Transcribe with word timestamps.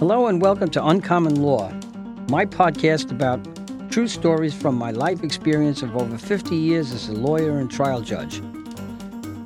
Hello 0.00 0.28
and 0.28 0.40
welcome 0.40 0.70
to 0.70 0.82
Uncommon 0.82 1.42
Law, 1.42 1.70
my 2.30 2.46
podcast 2.46 3.10
about 3.10 3.38
true 3.90 4.08
stories 4.08 4.54
from 4.54 4.74
my 4.74 4.92
life 4.92 5.22
experience 5.22 5.82
of 5.82 5.94
over 5.94 6.16
50 6.16 6.56
years 6.56 6.90
as 6.92 7.10
a 7.10 7.12
lawyer 7.12 7.58
and 7.58 7.70
trial 7.70 8.00
judge. 8.00 8.40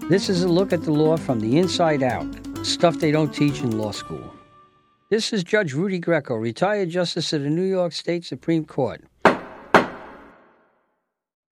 This 0.08 0.28
is 0.28 0.44
a 0.44 0.48
look 0.48 0.72
at 0.72 0.84
the 0.84 0.92
law 0.92 1.16
from 1.16 1.40
the 1.40 1.58
inside 1.58 2.04
out, 2.04 2.28
stuff 2.64 3.00
they 3.00 3.10
don't 3.10 3.34
teach 3.34 3.62
in 3.62 3.76
law 3.76 3.90
school. 3.90 4.32
This 5.10 5.32
is 5.32 5.42
Judge 5.42 5.74
Rudy 5.74 5.98
Greco, 5.98 6.36
retired 6.36 6.88
justice 6.88 7.32
of 7.32 7.42
the 7.42 7.50
New 7.50 7.64
York 7.64 7.92
State 7.92 8.24
Supreme 8.24 8.64
Court. 8.64 9.02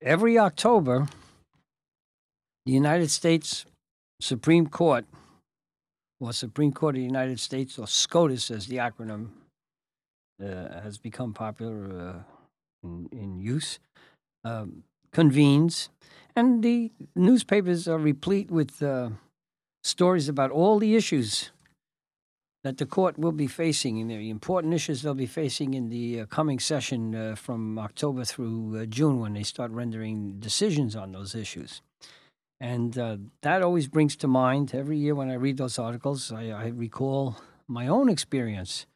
Every 0.00 0.38
October, 0.38 1.08
the 2.66 2.72
United 2.72 3.10
States 3.10 3.66
Supreme 4.20 4.68
Court, 4.68 5.06
or 6.22 6.32
Supreme 6.32 6.72
Court 6.72 6.94
of 6.94 7.00
the 7.00 7.04
United 7.04 7.40
States, 7.40 7.78
or 7.78 7.88
SCOTUS 7.88 8.50
as 8.52 8.68
the 8.68 8.76
acronym 8.76 9.30
uh, 10.40 10.80
has 10.80 10.96
become 10.96 11.34
popular 11.34 12.24
uh, 12.84 12.86
in, 12.86 13.08
in, 13.10 13.40
use, 13.40 13.80
um, 14.44 14.84
convenes, 15.12 15.88
and 16.36 16.62
the 16.62 16.92
newspapers 17.16 17.88
are 17.88 17.98
replete 17.98 18.52
with 18.52 18.80
uh, 18.82 19.10
stories 19.82 20.28
about 20.28 20.52
all 20.52 20.78
the 20.78 20.94
issues 20.94 21.50
that 22.62 22.78
the 22.78 22.86
court 22.86 23.18
will 23.18 23.32
be 23.32 23.48
facing 23.48 24.00
and 24.00 24.08
the 24.08 24.30
important 24.30 24.72
issues 24.72 25.02
they'll 25.02 25.14
be 25.14 25.26
facing 25.26 25.74
in 25.74 25.88
the 25.88 26.20
uh, 26.20 26.26
coming 26.26 26.60
session 26.60 27.16
uh, 27.16 27.34
from 27.34 27.76
October 27.80 28.24
through 28.24 28.78
uh, 28.78 28.86
June 28.86 29.18
when 29.18 29.34
they 29.34 29.42
start 29.42 29.72
rendering 29.72 30.38
decisions 30.38 30.94
on 30.94 31.10
those 31.10 31.34
issues. 31.34 31.82
And 32.62 32.96
uh, 32.96 33.16
that 33.42 33.60
always 33.60 33.88
brings 33.88 34.14
to 34.16 34.28
mind 34.28 34.72
every 34.72 34.96
year 34.96 35.16
when 35.16 35.28
I 35.28 35.34
read 35.34 35.56
those 35.56 35.80
articles, 35.80 36.30
I, 36.30 36.50
I 36.50 36.66
recall 36.68 37.36
my 37.66 37.88
own 37.88 38.08
experience 38.08 38.86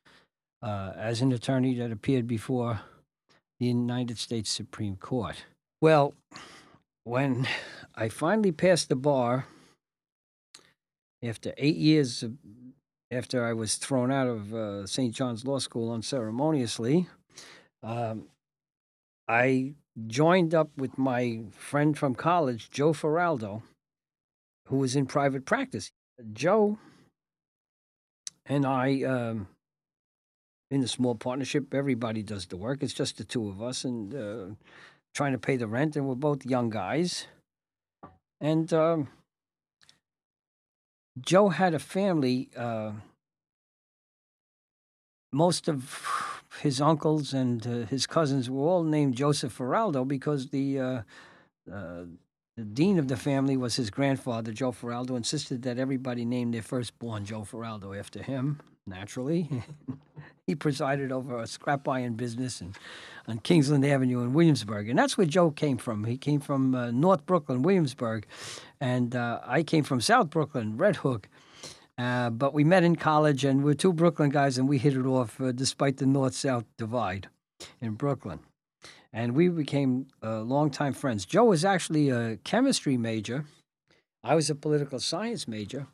uh, 0.63 0.93
as 0.97 1.21
an 1.21 1.33
attorney 1.33 1.75
that 1.75 1.91
appeared 1.91 2.29
before 2.29 2.83
the 3.59 3.67
United 3.67 4.19
States 4.19 4.51
Supreme 4.51 4.95
Court. 4.95 5.47
Well, 5.81 6.15
when 7.03 7.49
I 7.97 8.09
finally 8.09 8.53
passed 8.53 8.89
the 8.89 8.95
bar 8.95 9.47
after 11.21 11.53
eight 11.57 11.77
years 11.77 12.23
after 13.11 13.45
I 13.45 13.53
was 13.53 13.75
thrown 13.75 14.13
out 14.13 14.29
of 14.29 14.55
uh, 14.55 14.87
St. 14.87 15.13
John's 15.13 15.45
Law 15.45 15.59
School 15.59 15.91
unceremoniously, 15.93 17.09
um, 17.83 18.29
I 19.27 19.75
joined 20.07 20.55
up 20.55 20.71
with 20.77 20.99
my 20.99 21.41
friend 21.53 21.97
from 21.97 22.15
college, 22.15 22.71
Joe 22.71 22.93
Feraldo, 22.93 23.63
who 24.67 24.77
was 24.77 24.97
in 24.97 25.07
private 25.07 25.45
practice. 25.47 25.91
Joe 26.33 26.79
and 28.45 28.67
I, 28.67 29.03
um, 29.03 29.49
in 30.71 30.83
a 30.83 30.89
small 30.89 31.15
partnership, 31.15 31.73
everybody 31.73 32.23
does 32.23 32.47
the 32.47 32.57
work. 32.57 32.83
It's 32.83 32.93
just 32.93 33.19
the 33.19 33.25
two 33.25 33.49
of 33.49 33.63
us 33.63 33.85
and 33.85 34.15
uh, 34.15 34.55
trying 35.15 35.33
to 35.33 35.39
pay 35.39 35.57
the 35.57 35.67
rent, 35.67 35.97
and 35.97 36.07
we're 36.07 36.15
both 36.15 36.45
young 36.45 36.71
guys. 36.71 37.27
And 38.41 38.73
um, 38.73 39.09
Joe 41.21 41.49
had 41.49 41.75
a 41.75 41.79
family. 41.79 42.51
Uh, 42.57 42.93
most 45.33 45.69
of 45.69 46.36
his 46.63 46.81
uncles 46.81 47.33
and 47.33 47.67
uh, 47.67 47.87
his 47.87 48.07
cousins 48.07 48.51
were 48.51 48.67
all 48.67 48.83
named 48.83 49.15
Joseph 49.17 49.57
Feraldo 49.57 50.07
because 50.07 50.49
the 50.49 50.81
uh, 50.81 51.03
uh, 51.73 52.05
the 52.57 52.65
dean 52.65 52.99
of 52.99 53.09
the 53.09 53.17
family 53.17 53.57
was 53.57 53.77
his 53.77 53.91
grandfather, 53.91 54.51
Joe 54.51 54.73
Feraldo, 54.73 55.15
insisted 55.15 55.63
that 55.63 55.79
everybody 55.79 56.25
name 56.25 56.53
their 56.53 56.63
firstborn 56.63 57.27
Joe 57.27 57.43
Feraldo 57.43 57.99
after 57.99 58.23
him. 58.23 58.61
Naturally, 58.87 59.51
he 60.47 60.55
presided 60.55 61.13
over 61.13 61.39
a 61.39 61.47
scrap 61.47 61.87
iron 61.87 62.15
business 62.15 62.63
and 62.63 62.75
on 63.29 63.41
Kingsland 63.41 63.85
Avenue 63.85 64.21
in 64.21 64.33
Williamsburg, 64.33 64.89
and 64.89 64.99
that's 64.99 65.19
where 65.19 65.27
Joe 65.27 65.51
came 65.51 65.77
from. 65.77 66.05
He 66.05 66.17
came 66.17 66.41
from 66.41 66.75
uh, 66.75 66.93
North 66.93 67.27
Brooklyn, 67.27 67.63
Williamsburg, 67.63 68.25
and 68.81 69.15
uh, 69.15 69.41
I 69.45 69.63
came 69.63 69.85
from 69.85 70.01
South 70.01 70.31
Brooklyn, 70.31 70.77
Red 70.79 70.97
Hook. 70.97 71.29
Uh, 71.99 72.31
but 72.31 72.53
we 72.53 72.63
met 72.63 72.85
in 72.85 72.97
college, 72.97 73.45
and 73.45 73.65
we're 73.65 73.75
two 73.75 73.93
Brooklyn 73.93 74.31
guys, 74.31 74.59
and 74.59 74.69
we 74.69 74.79
hit 74.79 74.95
it 74.95 75.07
off 75.07 75.41
uh, 75.41 75.53
despite 75.53 75.97
the 75.97 76.07
north 76.07 76.35
south 76.35 76.65
divide 76.77 77.29
in 77.81 77.93
Brooklyn. 77.93 78.41
And 79.13 79.35
we 79.35 79.49
became 79.49 80.09
uh, 80.23 80.43
longtime 80.43 80.93
friends. 80.93 81.25
Joe 81.25 81.45
was 81.45 81.65
actually 81.65 82.11
a 82.11 82.37
chemistry 82.39 82.99
major, 82.99 83.47
I 84.23 84.35
was 84.35 84.51
a 84.51 84.57
political 84.57 84.99
science 84.99 85.47
major. 85.47 85.87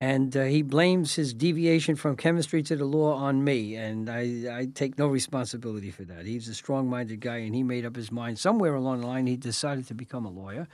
And 0.00 0.36
uh, 0.36 0.44
he 0.44 0.62
blames 0.62 1.14
his 1.14 1.32
deviation 1.32 1.96
from 1.96 2.16
chemistry 2.16 2.62
to 2.64 2.76
the 2.76 2.84
law 2.84 3.14
on 3.14 3.42
me, 3.42 3.74
and 3.76 4.10
I, 4.10 4.58
I 4.58 4.68
take 4.74 4.98
no 4.98 5.06
responsibility 5.06 5.90
for 5.90 6.04
that. 6.04 6.26
He's 6.26 6.46
a 6.48 6.54
strong 6.54 6.90
minded 6.90 7.20
guy, 7.20 7.38
and 7.38 7.54
he 7.54 7.62
made 7.62 7.86
up 7.86 7.96
his 7.96 8.12
mind 8.12 8.38
somewhere 8.38 8.74
along 8.74 9.00
the 9.00 9.06
line 9.06 9.26
he 9.26 9.36
decided 9.36 9.86
to 9.88 9.94
become 9.94 10.26
a 10.26 10.30
lawyer. 10.30 10.68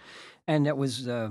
And 0.49 0.67
that 0.67 0.77
was 0.77 1.07
uh, 1.07 1.31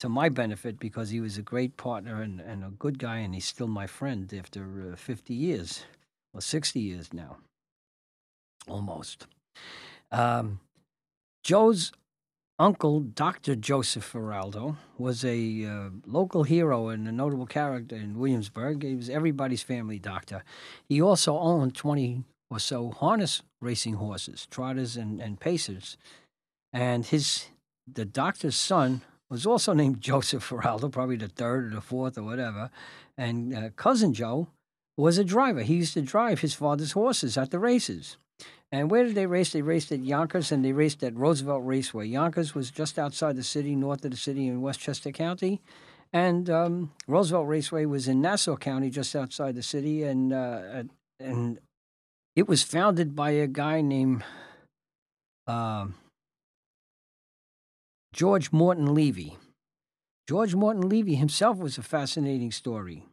to 0.00 0.08
my 0.08 0.28
benefit 0.28 0.78
because 0.78 1.10
he 1.10 1.20
was 1.20 1.38
a 1.38 1.42
great 1.42 1.76
partner 1.76 2.22
and, 2.22 2.40
and 2.40 2.64
a 2.64 2.70
good 2.70 2.98
guy, 2.98 3.18
and 3.18 3.34
he's 3.34 3.46
still 3.46 3.66
my 3.66 3.86
friend 3.86 4.32
after 4.36 4.92
uh, 4.92 4.96
50 4.96 5.34
years, 5.34 5.84
or 6.32 6.40
60 6.40 6.78
years 6.80 7.12
now, 7.12 7.38
almost. 8.68 9.26
Um, 10.10 10.60
Joe's 11.42 11.92
uncle, 12.58 13.00
Dr. 13.00 13.54
Joseph 13.54 14.12
Feraldo, 14.12 14.76
was 14.96 15.24
a 15.24 15.64
uh, 15.64 15.90
local 16.06 16.44
hero 16.44 16.88
and 16.88 17.06
a 17.08 17.12
notable 17.12 17.46
character 17.46 17.96
in 17.96 18.18
Williamsburg. 18.18 18.82
He 18.82 18.96
was 18.96 19.10
everybody's 19.10 19.62
family 19.62 19.98
doctor. 19.98 20.44
He 20.88 21.00
also 21.00 21.38
owned 21.38 21.74
20 21.74 22.24
or 22.50 22.58
so 22.58 22.90
harness 22.90 23.42
racing 23.60 23.94
horses, 23.94 24.46
trotters 24.50 24.96
and, 24.96 25.20
and 25.20 25.38
pacers. 25.38 25.96
And 26.72 27.06
his 27.06 27.46
the 27.90 28.04
doctor's 28.04 28.56
son 28.56 29.02
was 29.30 29.46
also 29.46 29.72
named 29.72 30.00
Joseph 30.00 30.48
Feraldo, 30.48 30.90
probably 30.90 31.16
the 31.16 31.28
third 31.28 31.72
or 31.72 31.76
the 31.76 31.80
fourth 31.80 32.18
or 32.18 32.22
whatever. 32.22 32.70
And 33.16 33.54
uh, 33.54 33.70
cousin 33.76 34.14
Joe 34.14 34.48
was 34.96 35.18
a 35.18 35.24
driver. 35.24 35.62
He 35.62 35.76
used 35.76 35.94
to 35.94 36.02
drive 36.02 36.40
his 36.40 36.54
father's 36.54 36.92
horses 36.92 37.36
at 37.36 37.50
the 37.50 37.58
races. 37.58 38.16
And 38.70 38.90
where 38.90 39.04
did 39.04 39.14
they 39.14 39.26
race? 39.26 39.52
They 39.52 39.62
raced 39.62 39.92
at 39.92 40.04
Yonkers 40.04 40.52
and 40.52 40.64
they 40.64 40.72
raced 40.72 41.02
at 41.02 41.16
Roosevelt 41.16 41.62
Raceway. 41.64 42.06
Yonkers 42.06 42.54
was 42.54 42.70
just 42.70 42.98
outside 42.98 43.36
the 43.36 43.42
city, 43.42 43.74
north 43.74 44.04
of 44.04 44.10
the 44.10 44.16
city 44.16 44.46
in 44.46 44.60
Westchester 44.60 45.10
County. 45.10 45.62
And 46.12 46.50
um, 46.50 46.92
Roosevelt 47.06 47.46
Raceway 47.48 47.86
was 47.86 48.08
in 48.08 48.20
Nassau 48.20 48.56
County, 48.56 48.90
just 48.90 49.16
outside 49.16 49.54
the 49.54 49.62
city. 49.62 50.02
And, 50.02 50.32
uh, 50.32 50.82
and 51.18 51.58
it 52.36 52.46
was 52.46 52.62
founded 52.62 53.16
by 53.16 53.30
a 53.30 53.46
guy 53.46 53.80
named. 53.80 54.22
Uh, 55.46 55.86
George 58.18 58.50
Morton 58.50 58.94
Levy. 58.94 59.36
George 60.28 60.52
Morton 60.52 60.88
Levy 60.88 61.14
himself 61.14 61.56
was 61.58 61.78
a 61.78 61.84
fascinating 61.84 62.50
story 62.50 63.04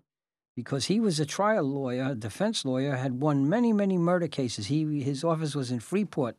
because 0.56 0.86
he 0.86 1.00
was 1.00 1.20
a 1.20 1.28
trial 1.28 1.64
lawyer, 1.64 2.10
a 2.10 2.16
defense 2.16 2.66
lawyer, 2.66 2.96
had 2.96 3.22
won 3.22 3.48
many, 3.48 3.72
many 3.72 4.00
murder 4.00 4.28
cases. 4.28 4.66
He 4.66 5.04
his 5.04 5.24
office 5.24 5.54
was 5.54 5.70
in 5.70 5.80
Freeport, 5.80 6.38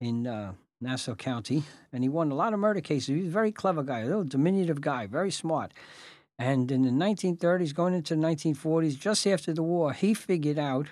in 0.00 0.28
uh, 0.28 0.52
Nassau 0.80 1.16
County, 1.16 1.64
and 1.92 2.04
he 2.04 2.08
won 2.08 2.30
a 2.30 2.36
lot 2.36 2.52
of 2.52 2.60
murder 2.60 2.80
cases. 2.80 3.08
He 3.08 3.16
was 3.16 3.26
a 3.26 3.30
very 3.30 3.50
clever 3.50 3.82
guy, 3.82 4.02
a 4.02 4.06
little 4.06 4.22
diminutive 4.22 4.80
guy, 4.80 5.08
very 5.08 5.32
smart. 5.32 5.72
And 6.38 6.70
in 6.70 6.82
the 6.82 6.90
1930s, 6.90 7.74
going 7.74 7.94
into 7.94 8.14
the 8.14 8.22
1940s, 8.22 8.96
just 8.96 9.26
after 9.26 9.52
the 9.52 9.64
war, 9.64 9.92
he 9.92 10.14
figured 10.14 10.56
out 10.56 10.86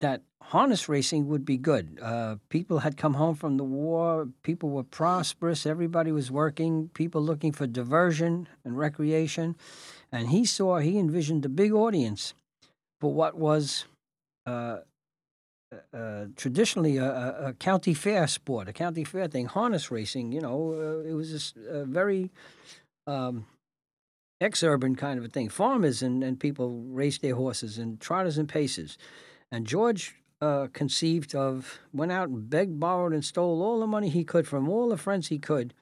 that 0.00 0.22
harness 0.42 0.88
racing 0.88 1.26
would 1.28 1.44
be 1.44 1.56
good. 1.56 1.98
Uh, 2.00 2.36
people 2.48 2.80
had 2.80 2.96
come 2.96 3.14
home 3.14 3.34
from 3.34 3.56
the 3.56 3.64
war, 3.64 4.28
people 4.42 4.70
were 4.70 4.84
prosperous, 4.84 5.66
everybody 5.66 6.12
was 6.12 6.30
working, 6.30 6.88
people 6.94 7.20
looking 7.20 7.52
for 7.52 7.66
diversion 7.66 8.48
and 8.64 8.76
recreation. 8.76 9.56
And 10.12 10.28
he 10.28 10.44
saw, 10.44 10.78
he 10.78 10.98
envisioned 10.98 11.44
a 11.44 11.48
big 11.48 11.72
audience 11.72 12.34
for 13.00 13.12
what 13.12 13.36
was 13.36 13.86
uh, 14.46 14.78
uh, 15.72 15.96
uh 15.96 16.26
traditionally 16.36 16.96
a, 16.96 17.48
a, 17.48 17.52
county 17.54 17.92
fair 17.92 18.28
sport, 18.28 18.68
a 18.68 18.72
county 18.72 19.02
fair 19.02 19.26
thing, 19.26 19.46
harness 19.46 19.90
racing. 19.90 20.30
You 20.30 20.40
know, 20.42 21.02
uh, 21.04 21.08
it 21.08 21.14
was 21.14 21.54
a, 21.56 21.78
a 21.78 21.84
very 21.84 22.30
um, 23.08 23.46
ex-urban 24.40 24.94
kind 24.94 25.18
of 25.18 25.24
a 25.24 25.28
thing. 25.28 25.48
Farmers 25.48 26.02
and, 26.02 26.22
and 26.22 26.38
people 26.38 26.84
raced 26.86 27.22
their 27.22 27.34
horses 27.34 27.78
and 27.78 28.00
trotters 28.00 28.38
and 28.38 28.48
paces. 28.48 28.96
And 29.50 29.66
George 29.66 30.16
uh, 30.40 30.68
conceived 30.72 31.34
of, 31.34 31.78
went 31.92 32.12
out 32.12 32.28
and 32.28 32.48
begged, 32.48 32.78
borrowed, 32.78 33.12
and 33.12 33.24
stole 33.24 33.62
all 33.62 33.80
the 33.80 33.86
money 33.86 34.08
he 34.08 34.24
could 34.24 34.46
from 34.46 34.68
all 34.68 34.88
the 34.88 34.96
friends 34.96 35.28
he 35.28 35.38
could. 35.38 35.74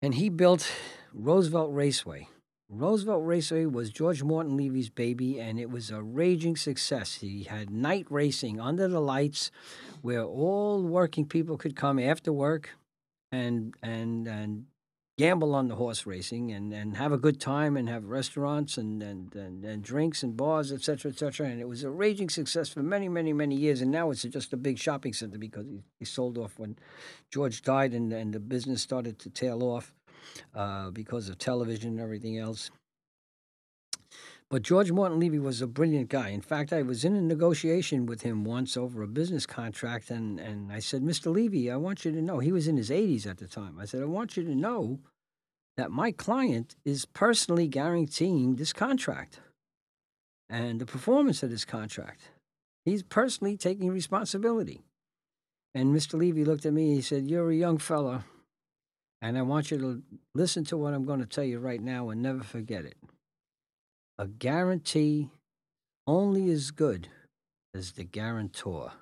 And 0.00 0.14
he 0.14 0.28
built 0.28 0.70
Roosevelt 1.12 1.72
Raceway. 1.72 2.28
Roosevelt 2.68 3.24
Raceway 3.24 3.66
was 3.66 3.90
George 3.90 4.22
Morton 4.22 4.56
Levy's 4.56 4.90
baby, 4.90 5.40
and 5.40 5.58
it 5.58 5.70
was 5.70 5.90
a 5.90 6.02
raging 6.02 6.56
success. 6.56 7.14
He 7.14 7.44
had 7.44 7.70
night 7.70 8.06
racing 8.10 8.60
under 8.60 8.88
the 8.88 9.00
lights, 9.00 9.50
where 10.02 10.24
all 10.24 10.82
working 10.82 11.26
people 11.26 11.56
could 11.56 11.76
come 11.76 11.98
after 11.98 12.32
work, 12.32 12.70
and 13.30 13.74
and 13.82 14.26
and 14.26 14.66
gamble 15.18 15.54
on 15.54 15.68
the 15.68 15.76
horse 15.76 16.04
racing 16.04 16.52
and, 16.52 16.72
and 16.74 16.96
have 16.96 17.10
a 17.10 17.16
good 17.16 17.40
time 17.40 17.76
and 17.76 17.88
have 17.88 18.04
restaurants 18.04 18.76
and, 18.76 19.02
and, 19.02 19.34
and, 19.34 19.64
and 19.64 19.82
drinks 19.82 20.22
and 20.22 20.36
bars, 20.36 20.70
et 20.70 20.82
cetera, 20.82 21.10
et 21.10 21.18
cetera. 21.18 21.46
And 21.46 21.58
it 21.60 21.68
was 21.68 21.84
a 21.84 21.90
raging 21.90 22.28
success 22.28 22.68
for 22.68 22.82
many, 22.82 23.08
many, 23.08 23.32
many 23.32 23.54
years. 23.54 23.80
And 23.80 23.90
now 23.90 24.10
it's 24.10 24.22
just 24.22 24.52
a 24.52 24.58
big 24.58 24.78
shopping 24.78 25.14
center 25.14 25.38
because 25.38 25.66
he, 25.66 25.82
he 25.98 26.04
sold 26.04 26.36
off 26.36 26.58
when 26.58 26.76
George 27.30 27.62
died 27.62 27.92
and, 27.94 28.12
and 28.12 28.34
the 28.34 28.40
business 28.40 28.82
started 28.82 29.18
to 29.20 29.30
tail 29.30 29.62
off 29.62 29.94
uh, 30.54 30.90
because 30.90 31.30
of 31.30 31.38
television 31.38 31.92
and 31.92 32.00
everything 32.00 32.38
else. 32.38 32.70
But 34.48 34.62
George 34.62 34.92
Morton 34.92 35.18
Levy 35.18 35.40
was 35.40 35.60
a 35.60 35.66
brilliant 35.66 36.08
guy. 36.08 36.28
In 36.28 36.40
fact, 36.40 36.72
I 36.72 36.82
was 36.82 37.04
in 37.04 37.16
a 37.16 37.20
negotiation 37.20 38.06
with 38.06 38.22
him 38.22 38.44
once 38.44 38.76
over 38.76 39.02
a 39.02 39.08
business 39.08 39.44
contract, 39.44 40.08
and, 40.08 40.38
and 40.38 40.72
I 40.72 40.78
said, 40.78 41.02
Mr. 41.02 41.34
Levy, 41.34 41.68
I 41.68 41.76
want 41.76 42.04
you 42.04 42.12
to 42.12 42.22
know, 42.22 42.38
he 42.38 42.52
was 42.52 42.68
in 42.68 42.76
his 42.76 42.90
80s 42.90 43.26
at 43.26 43.38
the 43.38 43.48
time. 43.48 43.76
I 43.80 43.86
said, 43.86 44.02
I 44.02 44.06
want 44.06 44.36
you 44.36 44.44
to 44.44 44.54
know 44.54 45.00
that 45.76 45.90
my 45.90 46.12
client 46.12 46.76
is 46.84 47.06
personally 47.06 47.66
guaranteeing 47.66 48.54
this 48.54 48.72
contract 48.72 49.40
and 50.48 50.80
the 50.80 50.86
performance 50.86 51.42
of 51.42 51.50
this 51.50 51.64
contract. 51.64 52.30
He's 52.84 53.02
personally 53.02 53.56
taking 53.56 53.90
responsibility. 53.90 54.84
And 55.74 55.94
Mr. 55.94 56.14
Levy 56.14 56.44
looked 56.44 56.64
at 56.66 56.72
me, 56.72 56.94
he 56.94 57.02
said, 57.02 57.28
You're 57.28 57.50
a 57.50 57.56
young 57.56 57.78
fella, 57.78 58.24
and 59.20 59.36
I 59.36 59.42
want 59.42 59.72
you 59.72 59.78
to 59.78 60.02
listen 60.36 60.64
to 60.66 60.76
what 60.76 60.94
I'm 60.94 61.04
going 61.04 61.20
to 61.20 61.26
tell 61.26 61.44
you 61.44 61.58
right 61.58 61.82
now 61.82 62.10
and 62.10 62.22
never 62.22 62.44
forget 62.44 62.84
it 62.84 62.96
a 64.18 64.26
guarantee 64.26 65.30
only 66.06 66.50
as 66.50 66.70
good 66.70 67.08
as 67.74 67.92
the 67.92 68.04
guarantor. 68.04 68.92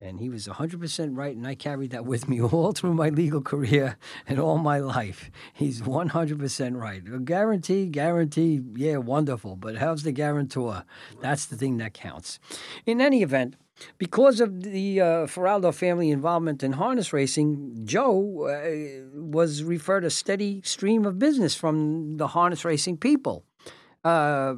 And 0.00 0.20
he 0.20 0.28
was 0.28 0.46
100% 0.46 1.16
right, 1.16 1.34
and 1.34 1.44
I 1.44 1.56
carried 1.56 1.90
that 1.90 2.04
with 2.04 2.28
me 2.28 2.40
all 2.42 2.70
through 2.70 2.94
my 2.94 3.08
legal 3.08 3.40
career 3.40 3.96
and 4.28 4.38
all 4.38 4.58
my 4.58 4.78
life. 4.78 5.30
He's 5.52 5.82
100% 5.82 6.80
right. 6.80 7.02
A 7.12 7.18
guarantee, 7.18 7.86
guarantee, 7.86 8.60
yeah, 8.76 8.98
wonderful. 8.98 9.56
But 9.56 9.78
how's 9.78 10.04
the 10.04 10.12
guarantor? 10.12 10.84
That's 11.20 11.46
the 11.46 11.56
thing 11.56 11.78
that 11.78 11.94
counts. 11.94 12.38
In 12.86 13.00
any 13.00 13.22
event, 13.22 13.56
because 13.96 14.40
of 14.40 14.62
the 14.62 15.00
uh, 15.00 15.04
Feraldo 15.26 15.74
family 15.74 16.12
involvement 16.12 16.62
in 16.62 16.74
harness 16.74 17.12
racing, 17.12 17.80
Joe 17.84 18.46
uh, 18.46 19.18
was 19.20 19.64
referred 19.64 20.04
a 20.04 20.10
steady 20.10 20.62
stream 20.62 21.04
of 21.04 21.18
business 21.18 21.56
from 21.56 22.18
the 22.18 22.28
harness 22.28 22.64
racing 22.64 22.98
people 22.98 23.44
uh, 24.04 24.54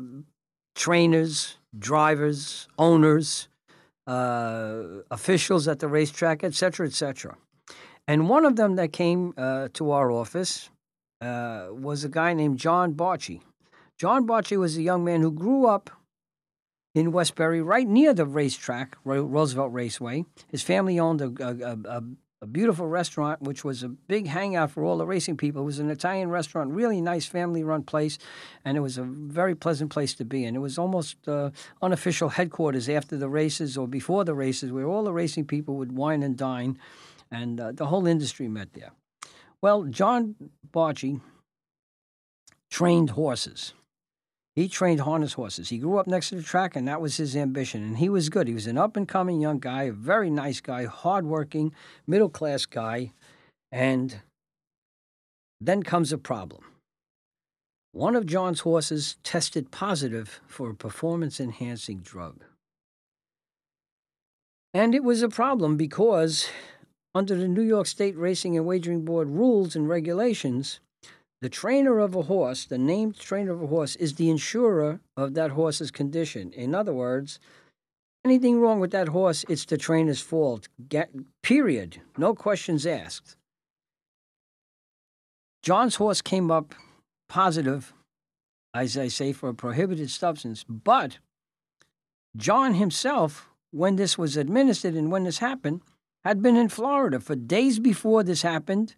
trainers, 0.74 1.56
drivers, 1.78 2.68
owners, 2.78 3.48
uh, 4.06 4.82
officials 5.10 5.68
at 5.68 5.78
the 5.78 5.88
racetrack, 5.88 6.42
et 6.42 6.54
cetera, 6.54 6.86
et 6.86 6.92
cetera. 6.92 7.36
And 8.08 8.28
one 8.28 8.44
of 8.44 8.56
them 8.56 8.76
that 8.76 8.92
came 8.92 9.34
uh, 9.36 9.68
to 9.74 9.92
our 9.92 10.10
office 10.10 10.70
uh, 11.20 11.68
was 11.70 12.02
a 12.02 12.08
guy 12.08 12.34
named 12.34 12.58
John 12.58 12.94
Barchi. 12.94 13.40
John 13.98 14.26
Barchi 14.26 14.58
was 14.58 14.76
a 14.76 14.82
young 14.82 15.04
man 15.04 15.20
who 15.20 15.30
grew 15.30 15.66
up 15.66 15.90
in 16.94 17.12
Westbury, 17.12 17.62
right 17.62 17.86
near 17.86 18.12
the 18.12 18.26
racetrack, 18.26 18.96
Roosevelt 19.04 19.72
Raceway. 19.72 20.24
His 20.48 20.62
family 20.62 20.98
owned 20.98 21.20
a, 21.20 21.32
a, 21.38 21.98
a, 21.98 22.02
a 22.42 22.46
beautiful 22.46 22.86
restaurant, 22.86 23.42
which 23.42 23.64
was 23.64 23.82
a 23.82 23.88
big 23.88 24.26
hangout 24.26 24.70
for 24.70 24.82
all 24.82 24.96
the 24.96 25.06
racing 25.06 25.36
people. 25.36 25.62
It 25.62 25.66
was 25.66 25.78
an 25.78 25.90
Italian 25.90 26.30
restaurant, 26.30 26.70
really 26.70 27.00
nice 27.00 27.26
family 27.26 27.62
run 27.62 27.82
place, 27.82 28.18
and 28.64 28.76
it 28.76 28.80
was 28.80 28.96
a 28.96 29.02
very 29.02 29.54
pleasant 29.54 29.90
place 29.90 30.14
to 30.14 30.24
be. 30.24 30.44
And 30.44 30.56
it 30.56 30.60
was 30.60 30.78
almost 30.78 31.28
uh, 31.28 31.50
unofficial 31.82 32.30
headquarters 32.30 32.88
after 32.88 33.16
the 33.16 33.28
races 33.28 33.76
or 33.76 33.86
before 33.86 34.24
the 34.24 34.34
races, 34.34 34.72
where 34.72 34.86
all 34.86 35.04
the 35.04 35.12
racing 35.12 35.46
people 35.46 35.76
would 35.76 35.92
wine 35.92 36.22
and 36.22 36.36
dine, 36.36 36.78
and 37.30 37.60
uh, 37.60 37.72
the 37.72 37.86
whole 37.86 38.06
industry 38.06 38.48
met 38.48 38.72
there. 38.72 38.92
Well, 39.60 39.84
John 39.84 40.36
Barchi 40.72 41.20
trained 42.70 43.10
horses. 43.10 43.74
He 44.60 44.68
trained 44.68 45.00
harness 45.00 45.32
horses. 45.32 45.70
He 45.70 45.78
grew 45.78 45.96
up 45.96 46.06
next 46.06 46.28
to 46.28 46.34
the 46.34 46.42
track, 46.42 46.76
and 46.76 46.86
that 46.86 47.00
was 47.00 47.16
his 47.16 47.34
ambition. 47.34 47.82
And 47.82 47.96
he 47.96 48.10
was 48.10 48.28
good. 48.28 48.46
He 48.46 48.52
was 48.52 48.66
an 48.66 48.76
up 48.76 48.94
and 48.94 49.08
coming 49.08 49.40
young 49.40 49.58
guy, 49.58 49.84
a 49.84 49.92
very 49.92 50.28
nice 50.28 50.60
guy, 50.60 50.84
hardworking, 50.84 51.72
middle 52.06 52.28
class 52.28 52.66
guy. 52.66 53.12
And 53.72 54.20
then 55.62 55.82
comes 55.82 56.12
a 56.12 56.18
problem. 56.18 56.62
One 57.92 58.14
of 58.14 58.26
John's 58.26 58.60
horses 58.60 59.16
tested 59.22 59.70
positive 59.70 60.42
for 60.46 60.68
a 60.68 60.74
performance 60.74 61.40
enhancing 61.40 62.00
drug. 62.00 62.44
And 64.74 64.94
it 64.94 65.02
was 65.02 65.22
a 65.22 65.30
problem 65.30 65.78
because, 65.78 66.50
under 67.14 67.34
the 67.34 67.48
New 67.48 67.62
York 67.62 67.86
State 67.86 68.14
Racing 68.18 68.58
and 68.58 68.66
Wagering 68.66 69.06
Board 69.06 69.30
rules 69.30 69.74
and 69.74 69.88
regulations, 69.88 70.80
the 71.40 71.48
trainer 71.48 71.98
of 71.98 72.14
a 72.14 72.22
horse, 72.22 72.66
the 72.66 72.78
named 72.78 73.18
trainer 73.18 73.52
of 73.52 73.62
a 73.62 73.66
horse, 73.66 73.96
is 73.96 74.14
the 74.14 74.28
insurer 74.28 75.00
of 75.16 75.34
that 75.34 75.52
horse's 75.52 75.90
condition. 75.90 76.52
In 76.52 76.74
other 76.74 76.92
words, 76.92 77.40
anything 78.24 78.60
wrong 78.60 78.78
with 78.78 78.90
that 78.90 79.08
horse, 79.08 79.44
it's 79.48 79.64
the 79.64 79.78
trainer's 79.78 80.20
fault. 80.20 80.68
Get, 80.88 81.10
period. 81.42 82.00
No 82.18 82.34
questions 82.34 82.86
asked. 82.86 83.36
John's 85.62 85.96
horse 85.96 86.20
came 86.22 86.50
up 86.50 86.74
positive, 87.28 87.92
as 88.74 88.96
I 88.96 89.08
say, 89.08 89.32
for 89.32 89.48
a 89.48 89.54
prohibited 89.54 90.10
substance, 90.10 90.64
but 90.68 91.18
John 92.36 92.74
himself, 92.74 93.48
when 93.70 93.96
this 93.96 94.16
was 94.16 94.36
administered 94.36 94.94
and 94.94 95.10
when 95.10 95.24
this 95.24 95.38
happened, 95.38 95.82
had 96.24 96.42
been 96.42 96.56
in 96.56 96.68
Florida 96.68 97.18
for 97.18 97.34
days 97.34 97.78
before 97.78 98.22
this 98.22 98.42
happened 98.42 98.94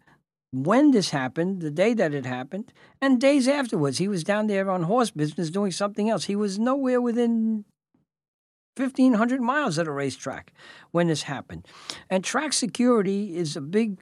when 0.52 0.90
this 0.90 1.10
happened, 1.10 1.60
the 1.60 1.70
day 1.70 1.94
that 1.94 2.14
it 2.14 2.26
happened, 2.26 2.72
and 3.00 3.20
days 3.20 3.48
afterwards. 3.48 3.98
He 3.98 4.06
was 4.06 4.22
down 4.22 4.46
there 4.46 4.70
on 4.70 4.84
horse 4.84 5.10
business 5.10 5.50
doing 5.50 5.72
something 5.72 6.08
else. 6.08 6.24
He 6.24 6.36
was 6.36 6.58
nowhere 6.58 7.00
within 7.00 7.64
1,500 8.76 9.40
miles 9.40 9.78
of 9.78 9.86
the 9.86 9.92
racetrack 9.92 10.52
when 10.90 11.08
this 11.08 11.22
happened. 11.22 11.66
And 12.08 12.22
track 12.22 12.52
security 12.52 13.36
is 13.36 13.56
a 13.56 13.60
big 13.60 13.98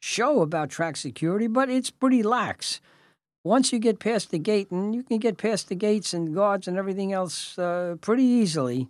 show 0.00 0.40
about 0.40 0.70
track 0.70 0.96
security, 0.96 1.48
but 1.48 1.68
it's 1.68 1.90
pretty 1.90 2.22
lax. 2.22 2.80
Once 3.44 3.72
you 3.72 3.78
get 3.78 3.98
past 3.98 4.30
the 4.30 4.38
gate, 4.38 4.70
and 4.70 4.94
you 4.94 5.02
can 5.02 5.18
get 5.18 5.36
past 5.36 5.68
the 5.68 5.74
gates 5.74 6.12
and 6.12 6.34
guards 6.34 6.68
and 6.68 6.76
everything 6.76 7.12
else 7.12 7.58
uh, 7.58 7.96
pretty 8.00 8.24
easily, 8.24 8.88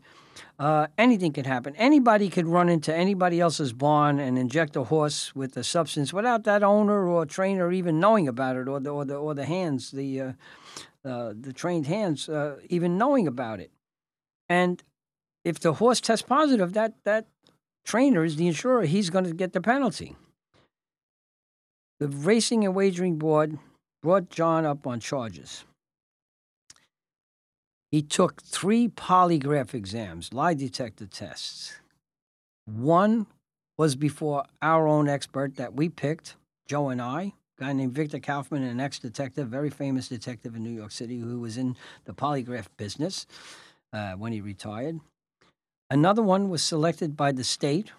uh, 0.58 0.86
anything 0.96 1.32
could 1.32 1.46
happen. 1.46 1.74
Anybody 1.76 2.28
could 2.28 2.46
run 2.46 2.68
into 2.68 2.94
anybody 2.94 3.40
else's 3.40 3.72
barn 3.72 4.18
and 4.18 4.38
inject 4.38 4.76
a 4.76 4.84
horse 4.84 5.34
with 5.34 5.56
a 5.56 5.64
substance 5.64 6.12
without 6.12 6.44
that 6.44 6.62
owner 6.62 7.06
or 7.06 7.26
trainer 7.26 7.70
even 7.72 8.00
knowing 8.00 8.28
about 8.28 8.56
it, 8.56 8.68
or 8.68 8.80
the 8.80 8.90
or 8.90 9.04
the 9.04 9.16
or 9.16 9.34
the 9.34 9.44
hands, 9.44 9.90
the 9.90 10.20
uh, 10.20 10.32
uh, 11.04 11.32
the 11.38 11.52
trained 11.52 11.86
hands, 11.86 12.28
uh, 12.28 12.56
even 12.68 12.98
knowing 12.98 13.26
about 13.26 13.60
it. 13.60 13.70
And 14.48 14.82
if 15.44 15.60
the 15.60 15.74
horse 15.74 16.00
tests 16.00 16.26
positive, 16.26 16.72
that 16.72 16.94
that 17.04 17.26
trainer 17.84 18.24
is 18.24 18.36
the 18.36 18.46
insurer. 18.46 18.82
He's 18.82 19.10
going 19.10 19.24
to 19.24 19.32
get 19.32 19.52
the 19.52 19.60
penalty. 19.60 20.16
The 22.00 22.08
Racing 22.08 22.64
and 22.64 22.74
Wagering 22.74 23.18
Board 23.18 23.58
brought 24.02 24.30
John 24.30 24.64
up 24.64 24.86
on 24.86 25.00
charges. 25.00 25.64
He 27.90 28.02
took 28.02 28.42
three 28.42 28.88
polygraph 28.88 29.72
exams, 29.72 30.32
lie 30.32 30.54
detector 30.54 31.06
tests. 31.06 31.74
One 32.66 33.26
was 33.78 33.96
before 33.96 34.44
our 34.60 34.86
own 34.86 35.08
expert 35.08 35.56
that 35.56 35.74
we 35.74 35.88
picked, 35.88 36.36
Joe 36.66 36.90
and 36.90 37.00
I, 37.00 37.32
a 37.58 37.64
guy 37.64 37.72
named 37.72 37.92
Victor 37.92 38.18
Kaufman, 38.18 38.62
an 38.62 38.78
ex 38.78 38.98
detective, 38.98 39.48
very 39.48 39.70
famous 39.70 40.08
detective 40.08 40.54
in 40.54 40.62
New 40.62 40.70
York 40.70 40.90
City 40.90 41.18
who 41.18 41.40
was 41.40 41.56
in 41.56 41.76
the 42.04 42.12
polygraph 42.12 42.66
business 42.76 43.26
uh, 43.94 44.12
when 44.12 44.32
he 44.32 44.40
retired. 44.42 45.00
Another 45.90 46.22
one 46.22 46.50
was 46.50 46.62
selected 46.62 47.16
by 47.16 47.32
the 47.32 47.44
state, 47.44 47.92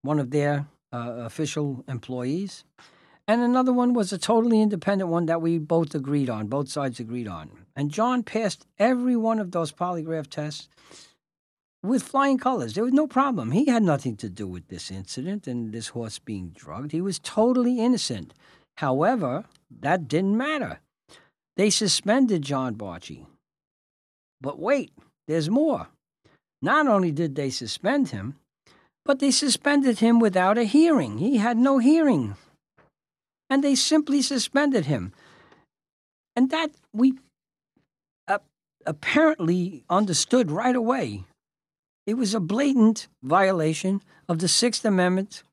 one 0.00 0.18
of 0.18 0.30
their 0.30 0.66
uh, 0.90 1.16
official 1.18 1.84
employees. 1.86 2.64
And 3.26 3.40
another 3.40 3.72
one 3.72 3.94
was 3.94 4.12
a 4.12 4.18
totally 4.18 4.60
independent 4.60 5.10
one 5.10 5.26
that 5.26 5.40
we 5.40 5.58
both 5.58 5.94
agreed 5.94 6.28
on, 6.28 6.48
both 6.48 6.68
sides 6.68 7.00
agreed 7.00 7.28
on. 7.28 7.50
And 7.74 7.90
John 7.90 8.22
passed 8.22 8.66
every 8.78 9.16
one 9.16 9.38
of 9.38 9.50
those 9.50 9.72
polygraph 9.72 10.28
tests 10.28 10.68
with 11.82 12.02
flying 12.02 12.38
colors. 12.38 12.74
There 12.74 12.84
was 12.84 12.92
no 12.92 13.06
problem. 13.06 13.52
He 13.52 13.66
had 13.66 13.82
nothing 13.82 14.16
to 14.16 14.28
do 14.28 14.46
with 14.46 14.68
this 14.68 14.90
incident 14.90 15.46
and 15.46 15.72
this 15.72 15.88
horse 15.88 16.18
being 16.18 16.50
drugged. 16.50 16.92
He 16.92 17.00
was 17.00 17.18
totally 17.18 17.80
innocent. 17.80 18.34
However, 18.76 19.44
that 19.80 20.06
didn't 20.06 20.36
matter. 20.36 20.80
They 21.56 21.70
suspended 21.70 22.42
John 22.42 22.74
Barchi. 22.74 23.26
But 24.40 24.58
wait, 24.58 24.92
there's 25.28 25.48
more. 25.48 25.88
Not 26.60 26.86
only 26.86 27.12
did 27.12 27.36
they 27.36 27.50
suspend 27.50 28.08
him, 28.08 28.36
but 29.04 29.18
they 29.18 29.30
suspended 29.30 30.00
him 30.00 30.18
without 30.18 30.58
a 30.58 30.64
hearing. 30.64 31.18
He 31.18 31.36
had 31.36 31.56
no 31.56 31.78
hearing 31.78 32.36
and 33.54 33.62
they 33.62 33.76
simply 33.76 34.20
suspended 34.20 34.86
him. 34.86 35.12
And 36.34 36.50
that 36.50 36.72
we 36.92 37.14
uh, 38.26 38.38
apparently 38.84 39.84
understood 39.88 40.50
right 40.50 40.74
away. 40.74 41.22
It 42.04 42.14
was 42.14 42.34
a 42.34 42.40
blatant 42.40 43.06
violation 43.22 44.02
of 44.28 44.40
the 44.40 44.48
Sixth 44.48 44.84
Amendment 44.84 45.44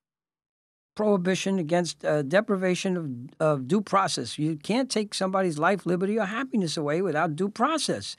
prohibition 0.96 1.60
against 1.60 2.03
uh, 2.03 2.24
deprivation 2.24 2.98
of, 2.98 3.05
of 3.39 3.67
due 3.67 3.81
process. 3.81 4.39
You 4.39 4.55
can't 4.55 4.89
take 4.89 5.13
somebody's 5.13 5.60
life, 5.60 5.86
liberty, 5.86 6.17
or 6.17 6.25
happiness 6.25 6.77
away 6.77 7.03
without 7.03 7.36
due 7.36 7.50
process. 7.50 8.17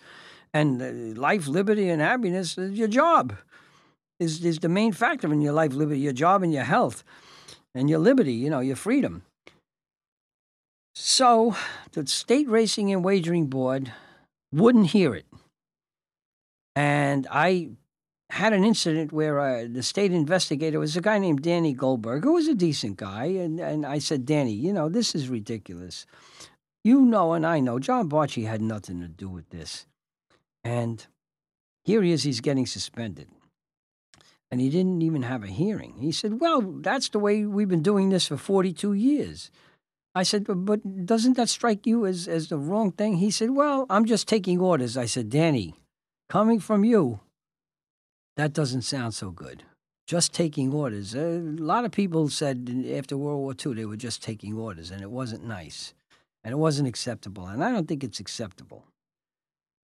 And 0.54 0.80
uh, 0.80 1.20
life, 1.20 1.48
liberty, 1.48 1.88
and 1.88 2.00
happiness 2.00 2.56
is 2.56 2.78
your 2.78 2.86
job. 2.86 3.36
Is 4.20 4.44
is 4.44 4.60
the 4.60 4.68
main 4.68 4.92
factor 4.92 5.32
in 5.32 5.40
your 5.40 5.54
life, 5.54 5.72
liberty, 5.74 5.98
your 5.98 6.12
job, 6.12 6.44
and 6.44 6.52
your 6.52 6.68
health, 6.74 7.02
and 7.74 7.90
your 7.90 7.98
liberty. 7.98 8.34
You 8.34 8.48
know, 8.48 8.60
your 8.60 8.76
freedom. 8.76 9.24
So 10.94 11.56
the 11.92 12.06
state 12.06 12.48
racing 12.48 12.92
and 12.92 13.04
wagering 13.04 13.46
board 13.46 13.92
wouldn't 14.52 14.88
hear 14.88 15.14
it, 15.14 15.26
and 16.76 17.26
I 17.30 17.70
had 18.32 18.54
an 18.54 18.64
incident 18.64 19.12
where 19.12 19.38
uh, 19.38 19.66
the 19.70 19.82
state 19.82 20.10
investigator 20.10 20.78
was 20.78 20.96
a 20.96 21.02
guy 21.02 21.18
named 21.18 21.42
Danny 21.42 21.74
Goldberg, 21.74 22.24
who 22.24 22.32
was 22.32 22.48
a 22.48 22.54
decent 22.54 22.96
guy. 22.96 23.26
And, 23.26 23.60
and 23.60 23.84
I 23.84 23.98
said, 23.98 24.24
Danny, 24.24 24.52
you 24.52 24.72
know, 24.72 24.88
this 24.88 25.14
is 25.14 25.28
ridiculous. 25.28 26.06
You 26.82 27.02
know, 27.02 27.34
and 27.34 27.46
I 27.46 27.60
know, 27.60 27.78
John 27.78 28.08
Barchi 28.08 28.46
had 28.46 28.62
nothing 28.62 29.00
to 29.02 29.06
do 29.06 29.28
with 29.28 29.50
this. 29.50 29.84
And 30.64 31.06
here 31.84 32.02
he 32.02 32.10
is, 32.10 32.22
he's 32.22 32.40
getting 32.40 32.64
suspended. 32.64 33.28
And 34.50 34.62
he 34.62 34.70
didn't 34.70 35.02
even 35.02 35.22
have 35.22 35.44
a 35.44 35.48
hearing. 35.48 35.96
He 36.00 36.10
said, 36.10 36.40
Well, 36.40 36.62
that's 36.62 37.10
the 37.10 37.18
way 37.18 37.44
we've 37.44 37.68
been 37.68 37.82
doing 37.82 38.08
this 38.08 38.28
for 38.28 38.38
42 38.38 38.94
years. 38.94 39.50
I 40.14 40.24
said, 40.24 40.44
but, 40.44 40.64
but 40.64 41.06
doesn't 41.06 41.36
that 41.36 41.48
strike 41.48 41.86
you 41.86 42.06
as, 42.06 42.28
as 42.28 42.48
the 42.48 42.58
wrong 42.58 42.92
thing? 42.92 43.16
He 43.16 43.30
said, 43.30 43.50
Well, 43.50 43.86
I'm 43.88 44.04
just 44.04 44.28
taking 44.28 44.60
orders. 44.60 44.96
I 44.96 45.06
said, 45.06 45.30
Danny, 45.30 45.74
coming 46.28 46.60
from 46.60 46.84
you, 46.84 47.20
that 48.36 48.52
doesn't 48.52 48.82
sound 48.82 49.14
so 49.14 49.30
good. 49.30 49.64
Just 50.06 50.34
taking 50.34 50.72
orders. 50.72 51.14
A 51.14 51.40
lot 51.40 51.84
of 51.84 51.92
people 51.92 52.28
said 52.28 52.86
after 52.92 53.16
World 53.16 53.40
War 53.40 53.54
II 53.54 53.74
they 53.74 53.86
were 53.86 53.96
just 53.96 54.22
taking 54.22 54.54
orders, 54.54 54.90
and 54.90 55.00
it 55.00 55.10
wasn't 55.10 55.44
nice, 55.44 55.94
and 56.44 56.52
it 56.52 56.58
wasn't 56.58 56.88
acceptable, 56.88 57.46
and 57.46 57.64
I 57.64 57.70
don't 57.70 57.88
think 57.88 58.04
it's 58.04 58.20
acceptable. 58.20 58.84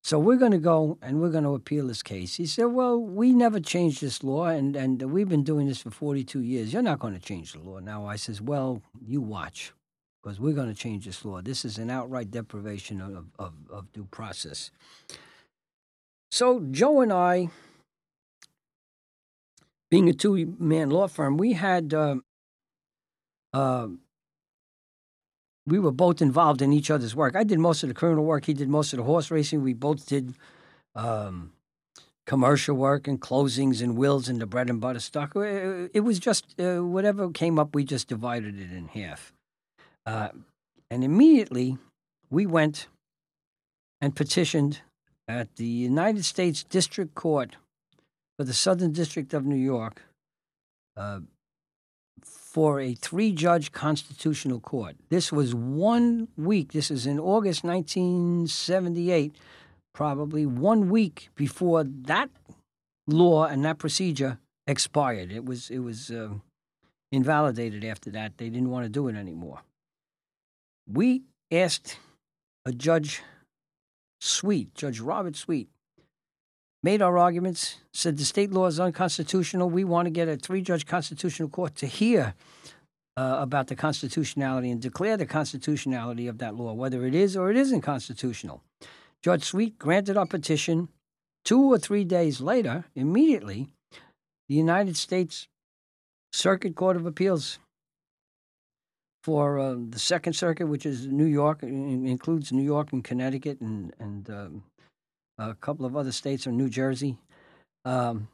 So 0.03 0.19
we're 0.19 0.37
going 0.37 0.51
to 0.51 0.57
go 0.57 0.97
and 1.01 1.21
we're 1.21 1.29
going 1.29 1.45
to 1.45 1.55
appeal 1.55 1.87
this 1.87 2.03
case. 2.03 2.35
He 2.35 2.45
said, 2.45 2.65
Well, 2.65 2.99
we 2.99 3.31
never 3.31 3.59
changed 3.59 4.01
this 4.01 4.23
law, 4.23 4.45
and, 4.45 4.75
and 4.75 5.01
we've 5.01 5.29
been 5.29 5.43
doing 5.43 5.67
this 5.67 5.81
for 5.81 5.91
42 5.91 6.41
years. 6.41 6.73
You're 6.73 6.81
not 6.81 6.99
going 6.99 7.13
to 7.13 7.21
change 7.21 7.53
the 7.53 7.59
law 7.59 7.79
now. 7.79 8.05
I 8.05 8.17
says, 8.17 8.41
Well, 8.41 8.81
you 9.01 9.21
watch, 9.21 9.71
because 10.23 10.39
we're 10.39 10.53
going 10.53 10.69
to 10.69 10.73
change 10.73 11.05
this 11.05 11.25
law. 11.25 11.41
This 11.41 11.65
is 11.65 11.77
an 11.77 11.89
outright 11.89 12.31
deprivation 12.31 13.01
of, 13.01 13.25
of, 13.37 13.53
of 13.69 13.91
due 13.91 14.05
process. 14.05 14.71
So 16.31 16.61
Joe 16.71 17.01
and 17.01 17.11
I 17.11 17.49
being 19.91 20.09
a 20.09 20.13
two 20.13 20.55
man 20.57 20.89
law 20.89 21.07
firm, 21.07 21.37
we 21.37 21.53
had 21.53 21.93
uh, 21.93 22.15
uh, 23.53 23.89
we 25.67 25.77
were 25.77 25.91
both 25.91 26.21
involved 26.21 26.63
in 26.63 26.73
each 26.73 26.89
other's 26.89 27.15
work. 27.15 27.35
I 27.35 27.43
did 27.43 27.59
most 27.59 27.83
of 27.83 27.89
the 27.89 27.95
criminal 27.95 28.25
work. 28.25 28.45
He 28.45 28.55
did 28.55 28.69
most 28.69 28.93
of 28.93 28.97
the 28.97 29.03
horse 29.03 29.29
racing. 29.29 29.61
We 29.61 29.73
both 29.73 30.07
did 30.07 30.33
um, 30.95 31.51
commercial 32.25 32.75
work 32.75 33.07
and 33.07 33.21
closings 33.21 33.81
and 33.81 33.95
wills 33.95 34.27
and 34.27 34.41
the 34.41 34.47
bread 34.47 34.69
and 34.69 34.81
butter 34.81 34.99
stuff. 34.99 35.35
It, 35.35 36.03
was 36.03 36.19
just 36.19 36.59
uh, 36.59 36.79
whatever 36.79 37.29
came 37.29 37.59
up. 37.59 37.75
We 37.75 37.83
just 37.83 38.07
divided 38.07 38.59
it 38.59 38.71
in 38.71 38.87
half, 38.87 39.31
uh, 40.05 40.29
and 40.89 41.03
immediately 41.03 41.77
we 42.29 42.45
went 42.45 42.87
and 44.01 44.15
petitioned 44.15 44.81
at 45.27 45.55
the 45.55 45.65
United 45.65 46.25
States 46.25 46.63
District 46.63 47.15
Court 47.15 47.55
for 48.37 48.43
the 48.43 48.53
Southern 48.53 48.91
District 48.91 49.33
of 49.33 49.45
New 49.45 49.55
York 49.55 50.01
uh, 50.97 51.19
for 52.21 52.79
a 52.79 52.93
three 52.93 53.31
judge 53.31 53.71
constitutional 53.71 54.59
court. 54.59 54.95
This 55.09 55.31
was 55.31 55.55
one 55.55 56.27
week, 56.37 56.71
this 56.71 56.91
is 56.91 57.05
in 57.07 57.19
August 57.19 57.63
1978, 57.63 59.35
probably 59.93 60.45
one 60.45 60.89
week 60.89 61.29
before 61.35 61.83
that 61.83 62.29
law 63.07 63.45
and 63.45 63.63
that 63.65 63.77
procedure 63.77 64.37
expired. 64.67 65.31
It 65.31 65.45
was, 65.45 65.69
it 65.69 65.79
was 65.79 66.11
uh, 66.11 66.29
invalidated 67.11 67.83
after 67.83 68.09
that. 68.11 68.37
They 68.37 68.49
didn't 68.49 68.69
want 68.69 68.85
to 68.85 68.89
do 68.89 69.07
it 69.07 69.15
anymore. 69.15 69.61
We 70.87 71.23
asked 71.51 71.97
a 72.65 72.71
judge 72.71 73.21
Sweet, 74.21 74.73
Judge 74.73 74.99
Robert 74.99 75.35
Sweet, 75.35 75.69
made 76.81 77.01
our 77.01 77.17
arguments, 77.17 77.79
said 77.93 78.17
the 78.17 78.25
state 78.25 78.51
law 78.51 78.67
is 78.67 78.79
unconstitutional. 78.79 79.69
We 79.69 79.83
want 79.83 80.05
to 80.05 80.11
get 80.11 80.29
a 80.29 80.37
three 80.37 80.61
judge 80.61 80.85
constitutional 80.85 81.49
court 81.49 81.75
to 81.77 81.87
hear 81.87 82.33
uh, 83.15 83.37
about 83.39 83.67
the 83.67 83.75
constitutionality 83.75 84.71
and 84.71 84.81
declare 84.81 85.17
the 85.17 85.25
constitutionality 85.25 86.27
of 86.27 86.37
that 86.39 86.55
law, 86.55 86.73
whether 86.73 87.05
it 87.05 87.15
is 87.15 87.35
or 87.37 87.51
it 87.51 87.57
isn't 87.57 87.81
constitutional. 87.81 88.63
Judge 89.21 89.43
Sweet 89.43 89.77
granted 89.77 90.17
our 90.17 90.25
petition. 90.25 90.89
Two 91.45 91.71
or 91.71 91.77
three 91.77 92.05
days 92.05 92.39
later, 92.39 92.85
immediately, 92.95 93.69
the 94.47 94.55
United 94.55 94.95
States 94.95 95.47
Circuit 96.31 96.75
Court 96.75 96.95
of 96.95 97.05
Appeals 97.05 97.59
for 99.23 99.57
uh, 99.57 99.75
the 99.89 99.99
Second 99.99 100.33
Circuit, 100.33 100.67
which 100.67 100.85
is 100.85 101.07
New 101.07 101.25
York, 101.25 101.63
includes 101.63 102.51
New 102.51 102.63
York 102.63 102.91
and 102.91 103.03
Connecticut 103.03 103.61
and, 103.61 103.93
and 103.97 104.29
um, 104.29 104.63
a 105.37 105.55
couple 105.55 105.85
of 105.85 105.95
other 105.95 106.11
states 106.11 106.45
or 106.45 106.51
New 106.51 106.69
Jersey, 106.69 107.17
um, 107.85 108.27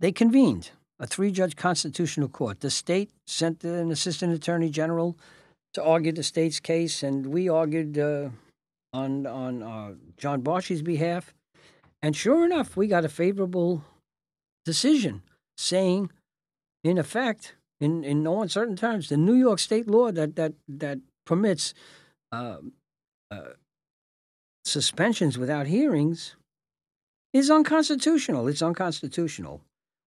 they 0.00 0.12
convened 0.12 0.70
a 1.00 1.06
three 1.06 1.30
judge 1.30 1.56
constitutional 1.56 2.28
court. 2.28 2.60
The 2.60 2.70
state 2.70 3.10
sent 3.26 3.64
an 3.64 3.90
assistant 3.90 4.34
attorney 4.34 4.70
general 4.70 5.16
to 5.72 5.82
argue 5.82 6.12
the 6.12 6.22
state's 6.22 6.60
case, 6.60 7.02
and 7.02 7.26
we 7.26 7.48
argued 7.48 7.98
uh, 7.98 8.28
on, 8.92 9.26
on 9.26 9.62
uh, 9.62 9.94
John 10.16 10.42
Barchi's 10.42 10.82
behalf. 10.82 11.34
And 12.02 12.14
sure 12.14 12.44
enough, 12.44 12.76
we 12.76 12.86
got 12.86 13.04
a 13.04 13.08
favorable 13.08 13.82
decision 14.64 15.22
saying, 15.56 16.10
in 16.84 16.98
effect, 16.98 17.54
in, 17.80 18.04
in 18.04 18.22
no 18.22 18.42
uncertain 18.42 18.76
terms, 18.76 19.08
the 19.08 19.16
New 19.16 19.34
York 19.34 19.58
state 19.58 19.88
law 19.88 20.12
that, 20.12 20.36
that, 20.36 20.52
that 20.68 20.98
permits 21.24 21.74
uh, 22.32 22.58
uh 23.30 23.54
suspensions 24.64 25.38
without 25.38 25.66
hearings 25.66 26.36
is 27.32 27.50
unconstitutional. 27.50 28.48
It's 28.48 28.62
unconstitutional. 28.62 29.60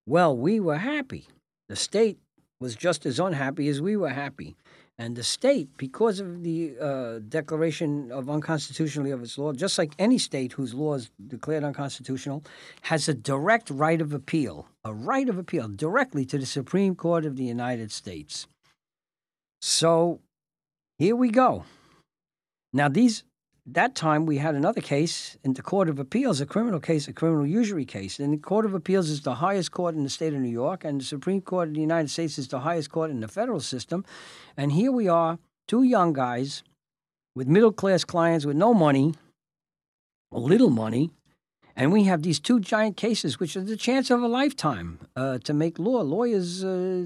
Well, 0.08 0.36
we 0.36 0.60
were 0.60 0.78
happy. 0.78 1.28
The 1.70 1.76
state 1.76 2.18
was 2.60 2.76
just 2.76 3.06
as 3.06 3.20
unhappy 3.20 3.68
as 3.68 3.82
we 3.82 3.98
were 3.98 4.10
happy. 4.10 4.56
And 5.00 5.16
the 5.16 5.24
state, 5.24 5.70
because 5.78 6.20
of 6.20 6.44
the 6.44 6.76
uh, 6.82 7.20
declaration 7.30 8.12
of 8.12 8.32
unconstitutionality 8.32 9.12
of 9.12 9.22
its 9.22 9.38
law, 9.38 9.54
just 9.54 9.78
like 9.78 9.94
any 10.00 10.18
state 10.18 10.54
whose 10.54 10.74
law 10.74 10.96
is 10.96 11.12
declared 11.28 11.64
unconstitutional, 11.64 12.44
has 12.82 13.08
a 13.08 13.14
direct 13.14 13.70
right 13.70 14.02
of 14.02 14.12
appeal, 14.12 14.68
a 14.84 14.94
right 14.94 15.30
of 15.30 15.38
appeal 15.38 15.68
directly 15.68 16.26
to 16.26 16.40
the 16.40 16.48
Supreme 16.48 16.96
Court 16.96 17.26
of 17.26 17.36
the 17.36 17.44
United 17.44 17.92
States. 17.92 18.48
So 19.62 20.20
here 20.98 21.16
we 21.16 21.30
go. 21.30 21.66
Now, 22.74 22.90
these 22.90 23.24
that 23.68 23.96
time 23.96 24.26
we 24.26 24.38
had 24.38 24.56
another 24.56 24.80
case 24.80 25.38
in 25.44 25.54
the 25.54 25.62
Court 25.62 25.90
of 25.90 26.00
Appeals, 26.00 26.40
a 26.40 26.46
criminal 26.46 26.80
case, 26.80 27.08
a 27.10 27.14
criminal 27.14 27.46
usury 27.46 27.84
case. 27.84 28.18
And 28.18 28.34
the 28.34 28.38
Court 28.38 28.66
of 28.66 28.74
Appeals 28.74 29.10
is 29.10 29.22
the 29.22 29.36
highest 29.36 29.72
court 29.72 29.94
in 29.94 30.04
the 30.04 30.10
state 30.10 30.34
of 30.34 30.40
New 30.40 30.50
York, 30.50 30.86
and 30.86 31.02
the 31.02 31.06
Supreme 31.06 31.42
Court 31.42 31.68
of 31.68 31.74
the 31.74 31.82
United 31.82 32.10
States 32.10 32.38
is 32.38 32.48
the 32.48 32.62
highest 32.62 32.90
court 32.92 33.12
in 33.12 33.20
the 33.20 33.28
federal 33.28 33.60
system. 33.60 34.06
And 34.56 34.72
here 34.72 34.92
we 34.92 35.10
are, 35.10 35.38
two 35.68 35.84
young 35.84 36.14
guys 36.14 36.64
with 37.36 37.48
middle 37.48 37.74
class 37.74 38.06
clients 38.06 38.46
with 38.46 38.56
no 38.56 38.74
money, 38.74 39.16
a 40.32 40.40
little 40.40 40.70
money, 40.70 41.12
and 41.76 41.92
we 41.92 42.06
have 42.06 42.24
these 42.24 42.40
two 42.40 42.60
giant 42.60 42.96
cases, 42.96 43.40
which 43.40 43.56
are 43.58 43.62
the 43.62 43.78
chance 43.78 44.10
of 44.10 44.24
a 44.24 44.28
lifetime 44.28 45.00
uh, 45.16 45.40
to 45.40 45.54
make 45.54 45.78
law. 45.78 46.02
Lawyers 46.02 46.64
uh, 46.64 47.04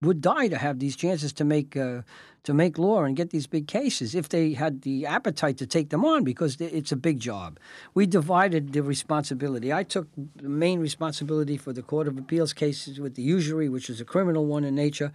would 0.00 0.20
die 0.20 0.48
to 0.48 0.58
have 0.58 0.78
these 0.78 0.96
chances 0.96 1.32
to 1.34 1.44
make 1.44 1.76
uh, 1.76 2.02
to 2.44 2.52
make 2.52 2.76
law 2.78 3.04
and 3.04 3.16
get 3.16 3.30
these 3.30 3.46
big 3.46 3.68
cases 3.68 4.14
if 4.14 4.28
they 4.28 4.54
had 4.54 4.82
the 4.82 5.06
appetite 5.06 5.56
to 5.58 5.66
take 5.66 5.90
them 5.90 6.04
on 6.04 6.24
because 6.24 6.60
it's 6.60 6.92
a 6.92 6.96
big 6.96 7.20
job. 7.20 7.58
We 7.94 8.06
divided 8.06 8.72
the 8.72 8.82
responsibility. 8.82 9.72
I 9.72 9.84
took 9.84 10.08
the 10.36 10.48
main 10.48 10.80
responsibility 10.80 11.56
for 11.56 11.72
the 11.72 11.82
Court 11.82 12.08
of 12.08 12.18
Appeals 12.18 12.52
cases 12.52 12.98
with 12.98 13.14
the 13.14 13.22
usury, 13.22 13.68
which 13.68 13.88
is 13.88 14.00
a 14.00 14.04
criminal 14.04 14.46
one 14.46 14.64
in 14.64 14.74
nature, 14.74 15.12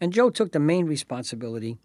and 0.00 0.12
Joe 0.12 0.30
took 0.30 0.52
the 0.52 0.60
main 0.60 0.86
responsibility 0.86 1.78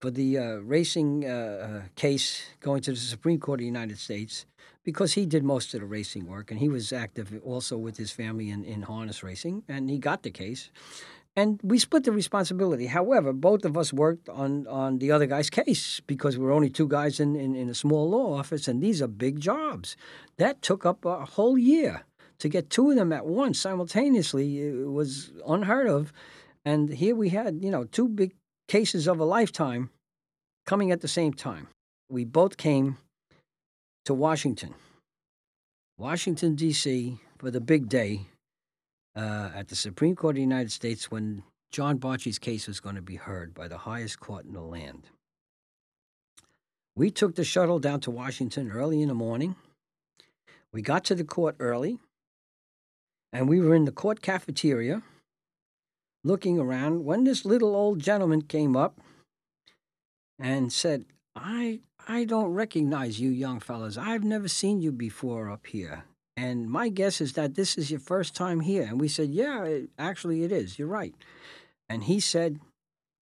for 0.00 0.10
the 0.10 0.38
uh, 0.38 0.56
racing 0.56 1.24
uh, 1.24 1.28
uh 1.28 1.82
case 1.94 2.42
going 2.60 2.82
to 2.82 2.90
the 2.90 2.96
Supreme 2.96 3.38
Court 3.38 3.60
of 3.60 3.62
the 3.62 3.66
United 3.66 3.98
States 3.98 4.46
because 4.84 5.12
he 5.12 5.26
did 5.26 5.44
most 5.44 5.74
of 5.74 5.80
the 5.80 5.86
racing 5.86 6.26
work 6.26 6.50
and 6.50 6.58
he 6.58 6.68
was 6.68 6.92
active 6.92 7.40
also 7.44 7.78
with 7.78 7.96
his 7.98 8.10
family 8.10 8.50
in, 8.50 8.64
in 8.64 8.82
harness 8.82 9.22
racing 9.22 9.62
and 9.68 9.88
he 9.88 9.98
got 9.98 10.24
the 10.24 10.30
case 10.30 10.70
and 11.34 11.58
we 11.62 11.78
split 11.78 12.04
the 12.04 12.12
responsibility. 12.12 12.86
However, 12.86 13.32
both 13.32 13.64
of 13.64 13.76
us 13.76 13.92
worked 13.92 14.28
on, 14.28 14.66
on 14.66 14.98
the 14.98 15.10
other 15.12 15.26
guy's 15.26 15.48
case 15.48 16.00
because 16.06 16.36
we're 16.36 16.52
only 16.52 16.68
two 16.68 16.88
guys 16.88 17.20
in, 17.20 17.36
in, 17.36 17.54
in 17.54 17.68
a 17.70 17.74
small 17.74 18.10
law 18.10 18.38
office, 18.38 18.68
and 18.68 18.82
these 18.82 19.00
are 19.00 19.08
big 19.08 19.40
jobs. 19.40 19.96
That 20.36 20.60
took 20.60 20.84
up 20.84 21.04
a 21.04 21.24
whole 21.24 21.56
year. 21.56 22.04
To 22.40 22.48
get 22.48 22.70
two 22.70 22.90
of 22.90 22.96
them 22.96 23.12
at 23.12 23.24
once 23.24 23.60
simultaneously 23.60 24.60
it 24.62 24.88
was 24.88 25.30
unheard 25.46 25.86
of. 25.86 26.12
And 26.64 26.88
here 26.92 27.14
we 27.14 27.28
had, 27.28 27.62
you 27.62 27.70
know, 27.70 27.84
two 27.84 28.08
big 28.08 28.34
cases 28.66 29.06
of 29.06 29.20
a 29.20 29.24
lifetime 29.24 29.90
coming 30.66 30.90
at 30.90 31.02
the 31.02 31.08
same 31.08 31.32
time. 31.32 31.68
We 32.08 32.24
both 32.24 32.56
came 32.56 32.98
to 34.06 34.14
Washington, 34.14 34.74
Washington, 35.98 36.56
D.C., 36.56 37.20
for 37.38 37.52
the 37.52 37.60
big 37.60 37.88
day 37.88 38.26
uh, 39.14 39.50
at 39.54 39.68
the 39.68 39.76
Supreme 39.76 40.16
Court 40.16 40.32
of 40.32 40.36
the 40.36 40.42
United 40.42 40.72
States 40.72 41.10
when 41.10 41.42
John 41.70 41.98
Barchi's 41.98 42.38
case 42.38 42.66
was 42.66 42.80
going 42.80 42.96
to 42.96 43.02
be 43.02 43.16
heard 43.16 43.54
by 43.54 43.68
the 43.68 43.78
highest 43.78 44.20
court 44.20 44.44
in 44.44 44.52
the 44.52 44.60
land. 44.60 45.08
We 46.94 47.10
took 47.10 47.34
the 47.34 47.44
shuttle 47.44 47.78
down 47.78 48.00
to 48.00 48.10
Washington 48.10 48.70
early 48.70 49.00
in 49.00 49.08
the 49.08 49.14
morning. 49.14 49.56
We 50.72 50.82
got 50.82 51.04
to 51.04 51.14
the 51.14 51.24
court 51.24 51.56
early, 51.58 51.98
and 53.32 53.48
we 53.48 53.60
were 53.60 53.74
in 53.74 53.86
the 53.86 53.92
court 53.92 54.20
cafeteria 54.20 55.02
looking 56.24 56.58
around 56.58 57.04
when 57.04 57.24
this 57.24 57.44
little 57.44 57.74
old 57.74 57.98
gentleman 57.98 58.42
came 58.42 58.76
up 58.76 59.00
and 60.38 60.72
said, 60.72 61.06
I 61.34 61.80
I 62.06 62.24
don't 62.24 62.52
recognize 62.52 63.20
you 63.20 63.30
young 63.30 63.60
fellas. 63.60 63.96
I've 63.96 64.24
never 64.24 64.48
seen 64.48 64.80
you 64.80 64.92
before 64.92 65.50
up 65.50 65.66
here. 65.66 66.04
And 66.36 66.68
my 66.70 66.88
guess 66.88 67.20
is 67.20 67.34
that 67.34 67.54
this 67.54 67.76
is 67.76 67.90
your 67.90 68.00
first 68.00 68.34
time 68.34 68.60
here. 68.60 68.84
And 68.84 69.00
we 69.00 69.08
said, 69.08 69.30
Yeah, 69.30 69.64
it, 69.64 69.90
actually 69.98 70.44
it 70.44 70.52
is. 70.52 70.78
You're 70.78 70.88
right. 70.88 71.14
And 71.88 72.04
he 72.04 72.20
said, 72.20 72.58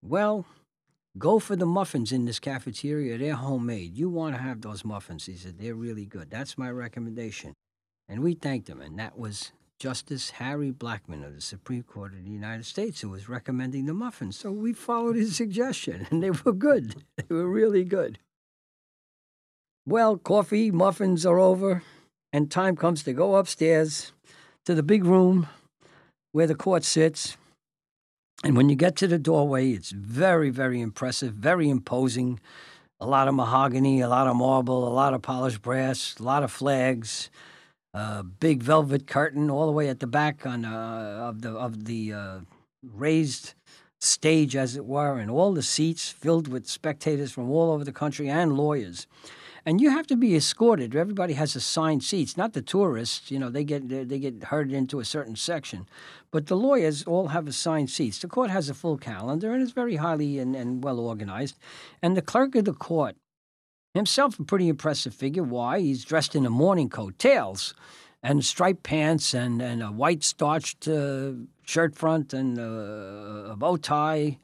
Well, 0.03 0.47
go 1.19 1.39
for 1.39 1.57
the 1.57 1.67
muffins 1.67 2.13
in 2.13 2.25
this 2.25 2.39
cafeteria. 2.39 3.19
They're 3.19 3.35
homemade. 3.35 3.97
You 3.97 4.09
want 4.09 4.37
to 4.37 4.43
have 4.43 4.61
those 4.61 4.85
muffins. 4.85 5.27
He 5.27 5.37
said, 5.37 5.59
They're 5.59 5.75
really 5.75 6.07
good. 6.07 6.31
That's 6.31 6.57
my 6.57 6.71
recommendation. 6.71 7.55
And 8.09 8.23
we 8.23 8.35
thanked 8.35 8.69
him. 8.69 8.81
And 8.81 8.99
that 8.99 9.19
was 9.19 9.53
Justice 9.81 10.31
Harry 10.33 10.71
Blackmun 10.71 11.27
of 11.27 11.35
the 11.35 11.41
Supreme 11.41 11.83
Court 11.83 12.13
of 12.13 12.25
the 12.25 12.31
United 12.31 12.67
States 12.67 13.01
who 13.01 13.09
was 13.09 13.31
recommending 13.31 13.87
the 13.87 13.95
muffins. 13.95 14.37
So 14.37 14.53
we 14.53 14.75
followed 14.75 15.17
his 15.17 15.35
suggestion, 15.35 16.07
and 16.11 16.23
they 16.23 16.31
were 16.31 16.53
good. 16.53 17.03
They 17.17 17.35
were 17.35 17.49
really 17.49 17.85
good. 17.85 18.19
Well, 19.87 20.19
coffee, 20.19 20.71
muffins 20.71 21.25
are 21.25 21.39
over, 21.39 21.83
and 22.33 22.51
time 22.51 22.77
comes 22.77 23.03
to 23.05 23.13
go 23.13 23.37
upstairs 23.37 24.13
to 24.65 24.75
the 24.75 24.83
big 24.83 25.05
room 25.05 25.49
where 26.33 26.47
the 26.47 26.55
court 26.55 26.85
sits. 26.85 27.37
And 28.45 28.57
when 28.57 28.69
you 28.69 28.77
get 28.77 28.97
to 28.97 29.07
the 29.07 29.19
doorway, 29.19 29.73
it's 29.73 29.91
very, 29.91 30.51
very 30.51 30.81
impressive, 30.81 31.35
very 31.35 31.69
imposing. 31.69 32.41
A 33.01 33.07
lot 33.07 33.29
of 33.29 33.35
mahogany, 33.35 34.01
a 34.01 34.09
lot 34.09 34.27
of 34.27 34.37
marble, 34.37 34.87
a 34.87 34.93
lot 34.93 35.15
of 35.15 35.23
polished 35.23 35.63
brass, 35.63 36.17
a 36.19 36.23
lot 36.23 36.43
of 36.43 36.53
flags, 36.53 37.31
a 37.93 38.23
big 38.23 38.63
velvet 38.63 39.07
curtain 39.07 39.51
all 39.51 39.67
the 39.67 39.73
way 39.73 39.89
at 39.89 40.01
the 40.01 40.07
back 40.07 40.47
on 40.47 40.65
uh, 40.65 41.19
of 41.29 41.43
the 41.43 41.51
of 41.51 41.87
the 41.87 42.13
uh, 42.13 42.39
raised 42.83 43.55
stage, 44.01 44.55
as 44.55 44.77
it 44.77 44.85
were, 44.85 45.19
and 45.19 45.31
all 45.31 45.53
the 45.53 45.63
seats 45.63 46.09
filled 46.09 46.49
with 46.49 46.67
spectators 46.67 47.33
from 47.33 47.51
all 47.51 47.73
over 47.73 47.85
the 47.85 47.93
country 47.93 48.29
and 48.29 48.57
lawyers 48.57 49.07
and 49.67 49.81
you 49.81 49.91
have 49.91 50.07
to 50.09 50.17
be 50.17 50.35
escorted. 50.35 50.95
Everybody 50.95 51.35
has 51.35 51.55
assigned 51.55 52.03
seats, 52.03 52.37
not 52.37 52.53
the 52.53 52.63
tourists. 52.63 53.31
You 53.31 53.39
know, 53.39 53.51
they 53.51 53.65
get 53.65 53.89
they 53.89 54.19
get 54.19 54.45
herded 54.45 54.75
into 54.75 55.01
a 55.01 55.05
certain 55.05 55.37
section, 55.37 55.87
but 56.31 56.47
the 56.47 56.57
lawyers 56.57 57.05
all 57.05 57.29
have 57.29 57.47
assigned 57.47 57.91
seats. 57.91 58.19
The 58.19 58.29
court 58.29 58.51
has 58.51 58.69
a 58.69 58.75
full 58.75 58.97
calendar 58.97 59.53
and 59.53 59.63
it's 59.63 59.73
very 59.73 59.97
highly 59.97 60.39
and, 60.39 60.57
and 60.57 60.83
well 60.83 60.99
organized. 60.99 61.57
And 62.03 62.17
the 62.17 62.23
clerk 62.23 62.55
of 62.55 62.65
the 62.65 62.73
court, 62.73 63.17
himself, 63.95 64.39
a 64.39 64.45
pretty 64.45 64.69
impressive 64.69 65.15
figure. 65.15 65.43
Why? 65.43 65.81
He's 65.81 66.05
dressed 66.05 66.35
in 66.35 66.47
a 66.47 66.51
morning 66.51 66.89
coat, 66.89 67.19
tails, 67.19 67.75
and 68.23 68.45
striped 68.45 68.83
pants, 68.83 69.35
and 69.35 69.61
and 69.61 69.83
a 69.83 69.93
white 69.93 70.25
starched 70.25 70.89
uh, 70.89 71.33
shirt 71.65 71.95
front, 71.95 72.33
and 72.33 72.59
uh, 72.59 73.53
a 73.53 73.57
bow 73.57 73.77
tie, 73.77 74.39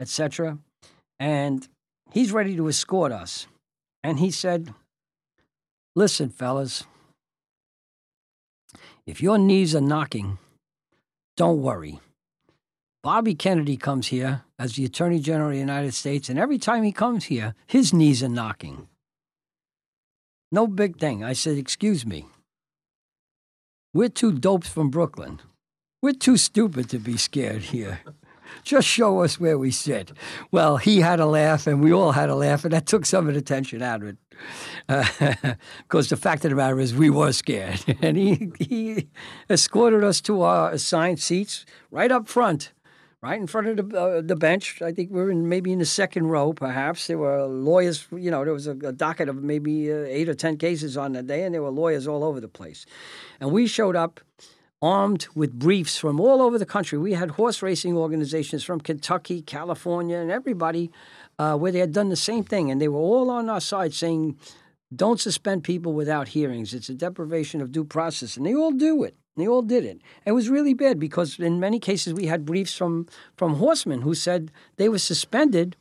etc. 0.00 0.58
And 1.18 1.66
he's 2.12 2.32
ready 2.32 2.56
to 2.56 2.68
escort 2.68 3.12
us. 3.12 3.46
And 4.08 4.20
he 4.20 4.30
said, 4.30 4.72
Listen, 5.94 6.30
fellas, 6.30 6.84
if 9.06 9.20
your 9.20 9.36
knees 9.36 9.74
are 9.74 9.82
knocking, 9.82 10.38
don't 11.36 11.60
worry. 11.60 12.00
Bobby 13.02 13.34
Kennedy 13.34 13.76
comes 13.76 14.06
here 14.06 14.44
as 14.58 14.76
the 14.76 14.86
Attorney 14.86 15.20
General 15.20 15.50
of 15.50 15.56
the 15.56 15.60
United 15.60 15.92
States, 15.92 16.30
and 16.30 16.38
every 16.38 16.56
time 16.56 16.84
he 16.84 16.90
comes 16.90 17.26
here, 17.26 17.54
his 17.66 17.92
knees 17.92 18.22
are 18.22 18.30
knocking. 18.30 18.88
No 20.50 20.66
big 20.66 20.96
thing. 20.96 21.22
I 21.22 21.34
said, 21.34 21.58
Excuse 21.58 22.06
me. 22.06 22.24
We're 23.92 24.08
two 24.08 24.32
dopes 24.32 24.70
from 24.70 24.88
Brooklyn. 24.88 25.40
We're 26.00 26.14
too 26.14 26.38
stupid 26.38 26.88
to 26.88 26.98
be 26.98 27.18
scared 27.18 27.60
here. 27.60 28.00
Just 28.62 28.86
show 28.86 29.20
us 29.20 29.40
where 29.40 29.58
we 29.58 29.70
sit. 29.70 30.12
Well, 30.50 30.76
he 30.76 31.00
had 31.00 31.20
a 31.20 31.26
laugh, 31.26 31.66
and 31.66 31.82
we 31.82 31.92
all 31.92 32.12
had 32.12 32.28
a 32.28 32.34
laugh, 32.34 32.64
and 32.64 32.72
that 32.72 32.86
took 32.86 33.06
some 33.06 33.28
of 33.28 33.34
the 33.34 33.42
tension 33.42 33.82
out 33.82 34.02
of 34.02 34.08
it. 34.08 34.16
Because 34.86 36.06
uh, 36.06 36.10
the 36.14 36.16
fact 36.16 36.44
of 36.44 36.50
the 36.50 36.56
matter 36.56 36.78
is, 36.80 36.94
we 36.94 37.10
were 37.10 37.32
scared. 37.32 37.84
And 38.02 38.16
he, 38.16 38.50
he 38.58 39.08
escorted 39.50 40.04
us 40.04 40.20
to 40.22 40.42
our 40.42 40.70
assigned 40.70 41.20
seats 41.20 41.66
right 41.90 42.12
up 42.12 42.28
front, 42.28 42.72
right 43.20 43.40
in 43.40 43.46
front 43.46 43.66
of 43.66 43.90
the, 43.90 44.00
uh, 44.00 44.20
the 44.22 44.36
bench. 44.36 44.80
I 44.80 44.92
think 44.92 45.10
we 45.10 45.20
were 45.20 45.30
in 45.30 45.48
maybe 45.48 45.72
in 45.72 45.80
the 45.80 45.86
second 45.86 46.28
row, 46.28 46.52
perhaps. 46.52 47.08
There 47.08 47.18
were 47.18 47.46
lawyers, 47.46 48.06
you 48.12 48.30
know, 48.30 48.44
there 48.44 48.54
was 48.54 48.66
a, 48.66 48.72
a 48.72 48.92
docket 48.92 49.28
of 49.28 49.42
maybe 49.42 49.92
uh, 49.92 49.96
eight 50.04 50.28
or 50.28 50.34
10 50.34 50.58
cases 50.58 50.96
on 50.96 51.12
that 51.12 51.26
day, 51.26 51.42
and 51.44 51.54
there 51.54 51.62
were 51.62 51.70
lawyers 51.70 52.06
all 52.06 52.22
over 52.22 52.40
the 52.40 52.48
place. 52.48 52.86
And 53.40 53.50
we 53.50 53.66
showed 53.66 53.96
up 53.96 54.20
armed 54.80 55.26
with 55.34 55.58
briefs 55.58 55.98
from 55.98 56.20
all 56.20 56.40
over 56.40 56.58
the 56.58 56.66
country. 56.66 56.98
We 56.98 57.14
had 57.14 57.32
horse 57.32 57.62
racing 57.62 57.96
organizations 57.96 58.62
from 58.62 58.80
Kentucky, 58.80 59.42
California, 59.42 60.18
and 60.18 60.30
everybody 60.30 60.90
uh, 61.38 61.56
where 61.56 61.72
they 61.72 61.80
had 61.80 61.92
done 61.92 62.08
the 62.08 62.16
same 62.16 62.44
thing. 62.44 62.70
And 62.70 62.80
they 62.80 62.88
were 62.88 62.98
all 62.98 63.30
on 63.30 63.48
our 63.48 63.60
side 63.60 63.92
saying, 63.92 64.38
don't 64.94 65.20
suspend 65.20 65.64
people 65.64 65.92
without 65.92 66.28
hearings. 66.28 66.72
It's 66.72 66.88
a 66.88 66.94
deprivation 66.94 67.60
of 67.60 67.72
due 67.72 67.84
process. 67.84 68.36
And 68.36 68.46
they 68.46 68.54
all 68.54 68.70
do 68.70 69.02
it. 69.02 69.16
They 69.36 69.46
all 69.46 69.62
did 69.62 69.84
it. 69.84 70.00
It 70.24 70.32
was 70.32 70.48
really 70.48 70.74
bad 70.74 70.98
because 70.98 71.38
in 71.38 71.60
many 71.60 71.78
cases 71.78 72.14
we 72.14 72.26
had 72.26 72.44
briefs 72.44 72.74
from, 72.74 73.06
from 73.36 73.54
horsemen 73.54 74.02
who 74.02 74.14
said 74.14 74.50
they 74.76 74.88
were 74.88 74.98
suspended 74.98 75.76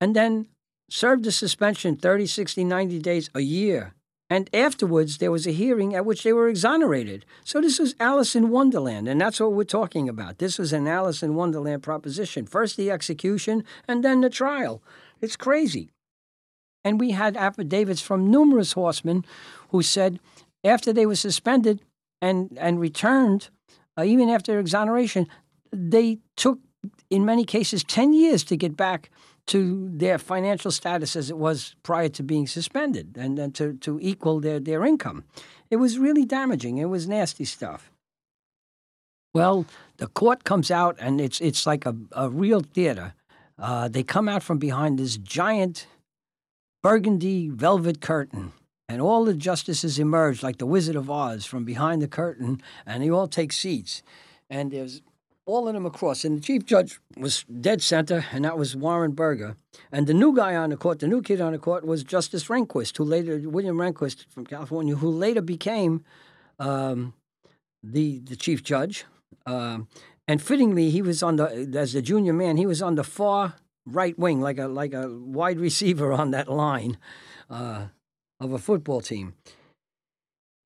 and 0.00 0.16
then 0.16 0.46
served 0.90 1.26
a 1.26 1.32
suspension 1.32 1.96
30, 1.96 2.26
60, 2.26 2.64
90 2.64 2.98
days, 2.98 3.30
a 3.34 3.40
year 3.40 3.94
and 4.32 4.48
afterwards, 4.54 5.18
there 5.18 5.30
was 5.30 5.46
a 5.46 5.52
hearing 5.52 5.94
at 5.94 6.06
which 6.06 6.22
they 6.22 6.32
were 6.32 6.48
exonerated. 6.48 7.26
So 7.44 7.60
this 7.60 7.78
was 7.78 7.94
Alice 8.00 8.34
in 8.34 8.48
Wonderland, 8.48 9.06
and 9.06 9.20
that's 9.20 9.38
what 9.38 9.52
we're 9.52 9.64
talking 9.64 10.08
about. 10.08 10.38
This 10.38 10.58
was 10.58 10.72
an 10.72 10.88
Alice 10.88 11.22
in 11.22 11.34
Wonderland 11.34 11.82
proposition. 11.82 12.46
First 12.46 12.78
the 12.78 12.90
execution, 12.90 13.62
and 13.86 14.02
then 14.02 14.22
the 14.22 14.30
trial. 14.30 14.82
It's 15.20 15.36
crazy. 15.36 15.90
And 16.82 16.98
we 16.98 17.10
had 17.10 17.36
affidavits 17.36 18.00
from 18.00 18.30
numerous 18.30 18.72
horsemen 18.72 19.26
who 19.68 19.82
said 19.82 20.18
after 20.64 20.94
they 20.94 21.04
were 21.04 21.14
suspended 21.14 21.82
and, 22.22 22.56
and 22.58 22.80
returned, 22.80 23.50
uh, 23.98 24.04
even 24.04 24.30
after 24.30 24.58
exoneration, 24.58 25.26
they 25.70 26.20
took, 26.38 26.58
in 27.10 27.26
many 27.26 27.44
cases, 27.44 27.84
10 27.84 28.14
years 28.14 28.44
to 28.44 28.56
get 28.56 28.78
back 28.78 29.10
to 29.48 29.90
their 29.92 30.18
financial 30.18 30.70
status 30.70 31.16
as 31.16 31.30
it 31.30 31.36
was 31.36 31.74
prior 31.82 32.08
to 32.08 32.22
being 32.22 32.46
suspended 32.46 33.16
and, 33.18 33.38
and 33.38 33.54
to, 33.54 33.74
to 33.74 33.98
equal 34.00 34.40
their, 34.40 34.60
their 34.60 34.84
income. 34.84 35.24
It 35.70 35.76
was 35.76 35.98
really 35.98 36.24
damaging. 36.24 36.78
It 36.78 36.86
was 36.86 37.08
nasty 37.08 37.44
stuff. 37.44 37.90
Well, 39.34 39.66
the 39.96 40.06
court 40.06 40.44
comes 40.44 40.70
out 40.70 40.96
and 41.00 41.20
it's, 41.20 41.40
it's 41.40 41.66
like 41.66 41.86
a, 41.86 41.96
a 42.12 42.28
real 42.28 42.60
theater. 42.60 43.14
Uh, 43.58 43.88
they 43.88 44.02
come 44.02 44.28
out 44.28 44.42
from 44.42 44.58
behind 44.58 44.98
this 44.98 45.16
giant 45.16 45.86
burgundy 46.82 47.48
velvet 47.48 48.00
curtain 48.00 48.52
and 48.88 49.00
all 49.00 49.24
the 49.24 49.34
justices 49.34 49.98
emerge 49.98 50.42
like 50.42 50.58
the 50.58 50.66
Wizard 50.66 50.96
of 50.96 51.10
Oz 51.10 51.46
from 51.46 51.64
behind 51.64 52.02
the 52.02 52.08
curtain, 52.08 52.60
and 52.84 53.02
they 53.02 53.08
all 53.08 53.26
take 53.26 53.52
seats. 53.52 54.02
And 54.50 54.70
there's 54.70 55.00
all 55.46 55.68
of 55.68 55.74
them 55.74 55.86
across. 55.86 56.24
And 56.24 56.38
the 56.38 56.42
chief 56.42 56.64
judge 56.64 57.00
was 57.16 57.44
dead 57.44 57.82
center, 57.82 58.24
and 58.32 58.44
that 58.44 58.56
was 58.56 58.76
Warren 58.76 59.12
Burger. 59.12 59.56
And 59.90 60.06
the 60.06 60.14
new 60.14 60.34
guy 60.34 60.54
on 60.56 60.70
the 60.70 60.76
court, 60.76 61.00
the 61.00 61.08
new 61.08 61.22
kid 61.22 61.40
on 61.40 61.52
the 61.52 61.58
court, 61.58 61.84
was 61.84 62.04
Justice 62.04 62.46
Rehnquist, 62.46 62.96
who 62.96 63.04
later, 63.04 63.38
William 63.48 63.76
Rehnquist 63.76 64.26
from 64.30 64.46
California, 64.46 64.96
who 64.96 65.10
later 65.10 65.42
became 65.42 66.04
um, 66.58 67.14
the 67.82 68.20
the 68.20 68.36
chief 68.36 68.62
judge. 68.62 69.04
Um, 69.46 69.88
and 70.28 70.40
fittingly, 70.40 70.90
he 70.90 71.02
was 71.02 71.22
on 71.22 71.36
the 71.36 71.68
as 71.76 71.94
a 71.94 72.02
junior 72.02 72.32
man, 72.32 72.56
he 72.56 72.66
was 72.66 72.80
on 72.80 72.94
the 72.94 73.04
far 73.04 73.54
right 73.86 74.18
wing, 74.18 74.40
like 74.40 74.58
a 74.58 74.68
like 74.68 74.92
a 74.92 75.08
wide 75.08 75.58
receiver 75.58 76.12
on 76.12 76.30
that 76.30 76.48
line 76.48 76.98
uh, 77.50 77.86
of 78.40 78.52
a 78.52 78.58
football 78.58 79.00
team. 79.00 79.34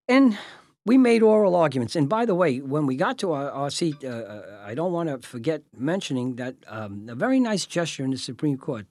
And 0.08 0.38
we 0.87 0.96
made 0.96 1.22
oral 1.22 1.57
arguments. 1.57 1.96
And 1.96 2.09
by 2.09 2.25
the 2.25 2.35
way, 2.35 2.61
when 2.61 2.87
we 2.87 2.96
got 2.96 3.18
to 3.18 3.33
our, 3.33 3.51
our 3.51 3.70
seat, 3.70 3.96
uh, 4.05 4.09
uh 4.09 4.42
I 4.64 4.75
don't 4.75 4.92
want 4.92 5.09
to 5.11 5.18
forget 5.18 5.62
mentioning 5.77 6.37
that 6.37 6.55
um, 6.68 7.09
a 7.09 7.14
very 7.14 7.40
nice 7.40 7.66
gesture 7.66 8.05
in 8.05 8.12
the 8.12 8.18
Supreme 8.18 8.57
Court. 8.57 8.87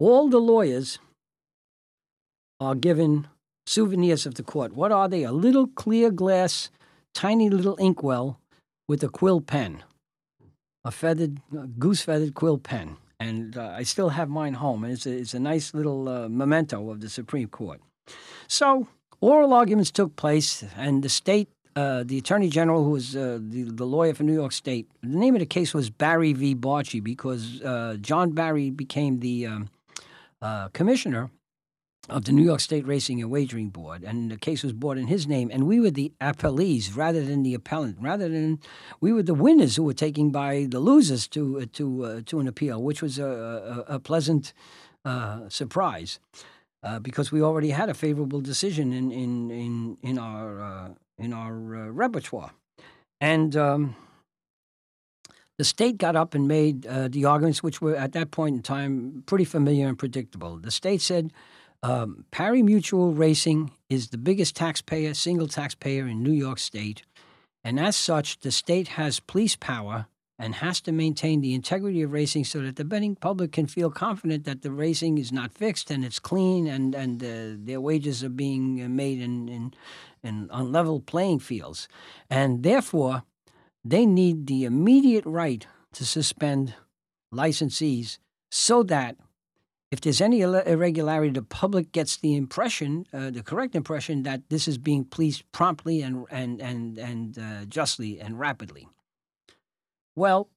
All 0.00 0.28
the 0.28 0.40
lawyers 0.40 0.98
are 2.58 2.74
given 2.74 3.28
souvenirs 3.66 4.26
of 4.26 4.34
the 4.34 4.42
court. 4.42 4.72
What 4.72 4.92
are 4.92 5.08
they? 5.08 5.24
A 5.24 5.32
little 5.32 5.66
clear 5.66 6.10
glass, 6.10 6.70
tiny 7.14 7.50
little 7.50 7.76
inkwell 7.76 8.40
with 8.88 9.02
a 9.04 9.08
quill 9.08 9.40
pen. 9.40 9.82
a 10.84 10.90
feathered, 10.90 11.40
goose 11.78 12.02
feathered 12.02 12.34
quill 12.34 12.58
pen. 12.58 12.96
And 13.18 13.56
uh, 13.56 13.74
I 13.76 13.82
still 13.82 14.10
have 14.10 14.28
mine 14.28 14.54
home. 14.54 14.84
And 14.84 14.92
it's 14.92 15.06
a, 15.06 15.12
it's 15.12 15.34
a 15.34 15.40
nice 15.40 15.74
little 15.74 16.08
uh, 16.08 16.28
memento 16.28 16.90
of 16.90 17.00
the 17.00 17.08
Supreme 17.08 17.48
Court. 17.48 17.80
So, 18.46 18.86
oral 19.20 19.52
arguments 19.52 19.90
took 19.90 20.16
place, 20.16 20.64
and 20.76 21.02
the 21.02 21.08
state, 21.08 21.48
uh, 21.74 22.04
the 22.04 22.18
attorney 22.18 22.48
general, 22.48 22.84
who 22.84 22.90
was 22.90 23.16
uh, 23.16 23.38
the, 23.40 23.64
the 23.64 23.84
lawyer 23.84 24.14
for 24.14 24.22
New 24.22 24.34
York 24.34 24.52
State, 24.52 24.88
the 25.02 25.18
name 25.18 25.34
of 25.34 25.40
the 25.40 25.46
case 25.46 25.74
was 25.74 25.90
Barry 25.90 26.32
v. 26.32 26.54
Barchi 26.54 27.02
because 27.02 27.60
uh, 27.62 27.96
John 28.00 28.32
Barry 28.32 28.70
became 28.70 29.20
the 29.20 29.46
um, 29.46 29.68
uh, 30.40 30.68
commissioner 30.68 31.30
of 32.08 32.24
the 32.24 32.32
New 32.32 32.44
York 32.44 32.60
State 32.60 32.86
Racing 32.86 33.20
and 33.20 33.30
Wagering 33.30 33.70
Board, 33.70 34.04
and 34.04 34.30
the 34.30 34.36
case 34.36 34.62
was 34.62 34.72
brought 34.72 34.96
in 34.96 35.08
his 35.08 35.26
name, 35.26 35.50
and 35.52 35.66
we 35.66 35.80
were 35.80 35.90
the 35.90 36.12
appellees 36.20 36.96
rather 36.96 37.24
than 37.24 37.42
the 37.42 37.52
appellant, 37.52 37.96
rather 38.00 38.28
than 38.28 38.60
we 39.00 39.12
were 39.12 39.24
the 39.24 39.34
winners 39.34 39.74
who 39.74 39.82
were 39.82 39.92
taken 39.92 40.30
by 40.30 40.66
the 40.70 40.78
losers 40.78 41.26
to 41.28 41.60
uh, 41.60 41.66
to 41.72 42.04
uh, 42.04 42.20
to 42.26 42.38
an 42.38 42.46
appeal, 42.46 42.80
which 42.80 43.02
was 43.02 43.18
a, 43.18 43.84
a, 43.88 43.94
a 43.94 43.98
pleasant 43.98 44.52
surprise 45.48 46.18
uh, 46.86 46.98
because 47.00 47.32
we 47.32 47.42
already 47.42 47.70
had 47.70 47.88
a 47.88 47.94
favorable 47.94 48.40
decision 48.40 48.92
in 48.92 49.10
in 49.10 49.50
in 49.50 49.98
in 50.02 50.18
our 50.18 50.60
uh, 50.60 50.88
in 51.18 51.32
our 51.32 51.54
uh, 51.76 51.88
repertoire, 51.90 52.52
and. 53.20 53.56
Um, 53.56 53.96
the 55.58 55.64
state 55.64 55.96
got 55.96 56.16
up 56.16 56.34
and 56.34 56.46
made 56.46 56.82
the 56.82 57.24
arguments, 57.24 57.62
which 57.62 57.80
were 57.80 57.96
at 57.96 58.12
that 58.12 58.30
point 58.30 58.56
in 58.56 58.62
time 58.62 59.22
pretty 59.24 59.46
familiar 59.46 59.88
and 59.88 59.98
predictable. 59.98 60.58
The 60.58 60.70
state 60.70 61.00
said 61.00 61.32
um, 61.82 62.26
Pari-Mutuel 62.30 63.16
Racing 63.16 63.70
is 63.88 64.10
the 64.10 64.18
biggest 64.18 64.54
taxpayer, 64.54 65.14
single 65.14 65.48
taxpayer 65.48 66.06
in 66.06 66.22
New 66.22 66.32
York 66.32 66.58
State, 66.58 67.04
and 67.64 67.80
as 67.80 67.96
such, 67.96 68.40
the 68.40 68.52
state 68.52 68.88
has 68.88 69.18
police 69.18 69.56
power 69.56 70.08
and 70.38 70.56
has 70.56 70.80
to 70.82 70.92
maintain 70.92 71.40
the 71.40 71.54
integrity 71.54 72.02
of 72.02 72.12
racing 72.12 72.44
so 72.44 72.60
that 72.60 72.76
the 72.76 72.84
betting 72.84 73.16
public 73.16 73.52
can 73.52 73.66
feel 73.66 73.90
confident 73.90 74.44
that 74.44 74.62
the 74.62 74.70
racing 74.70 75.18
is 75.18 75.32
not 75.32 75.52
fixed 75.52 75.90
and 75.90 76.04
it's 76.04 76.18
clean 76.18 76.66
and 76.66 76.94
and 76.94 77.22
uh, 77.22 77.56
their 77.64 77.80
wages 77.80 78.22
are 78.22 78.28
being 78.28 78.94
made 78.94 79.20
in, 79.20 79.48
in 79.48 79.74
in 80.22 80.50
on 80.50 80.72
level 80.72 81.00
playing 81.00 81.38
fields, 81.38 81.88
and 82.28 82.62
therefore 82.62 83.22
they 83.84 84.04
need 84.04 84.46
the 84.46 84.64
immediate 84.64 85.24
right 85.24 85.66
to 85.92 86.04
suspend 86.04 86.74
licensees 87.32 88.18
so 88.50 88.82
that 88.82 89.16
if 89.92 90.00
there's 90.00 90.20
any 90.20 90.40
irregularity, 90.40 91.30
the 91.30 91.42
public 91.42 91.92
gets 91.92 92.16
the 92.16 92.34
impression, 92.34 93.06
uh, 93.12 93.30
the 93.30 93.42
correct 93.42 93.76
impression, 93.76 94.24
that 94.24 94.42
this 94.50 94.66
is 94.66 94.78
being 94.78 95.04
policed 95.04 95.50
promptly 95.52 96.02
and 96.02 96.26
and 96.30 96.60
and 96.60 96.98
and 96.98 97.38
uh, 97.38 97.64
justly 97.66 98.20
and 98.20 98.38
rapidly. 98.38 98.88
Well, 100.16 100.48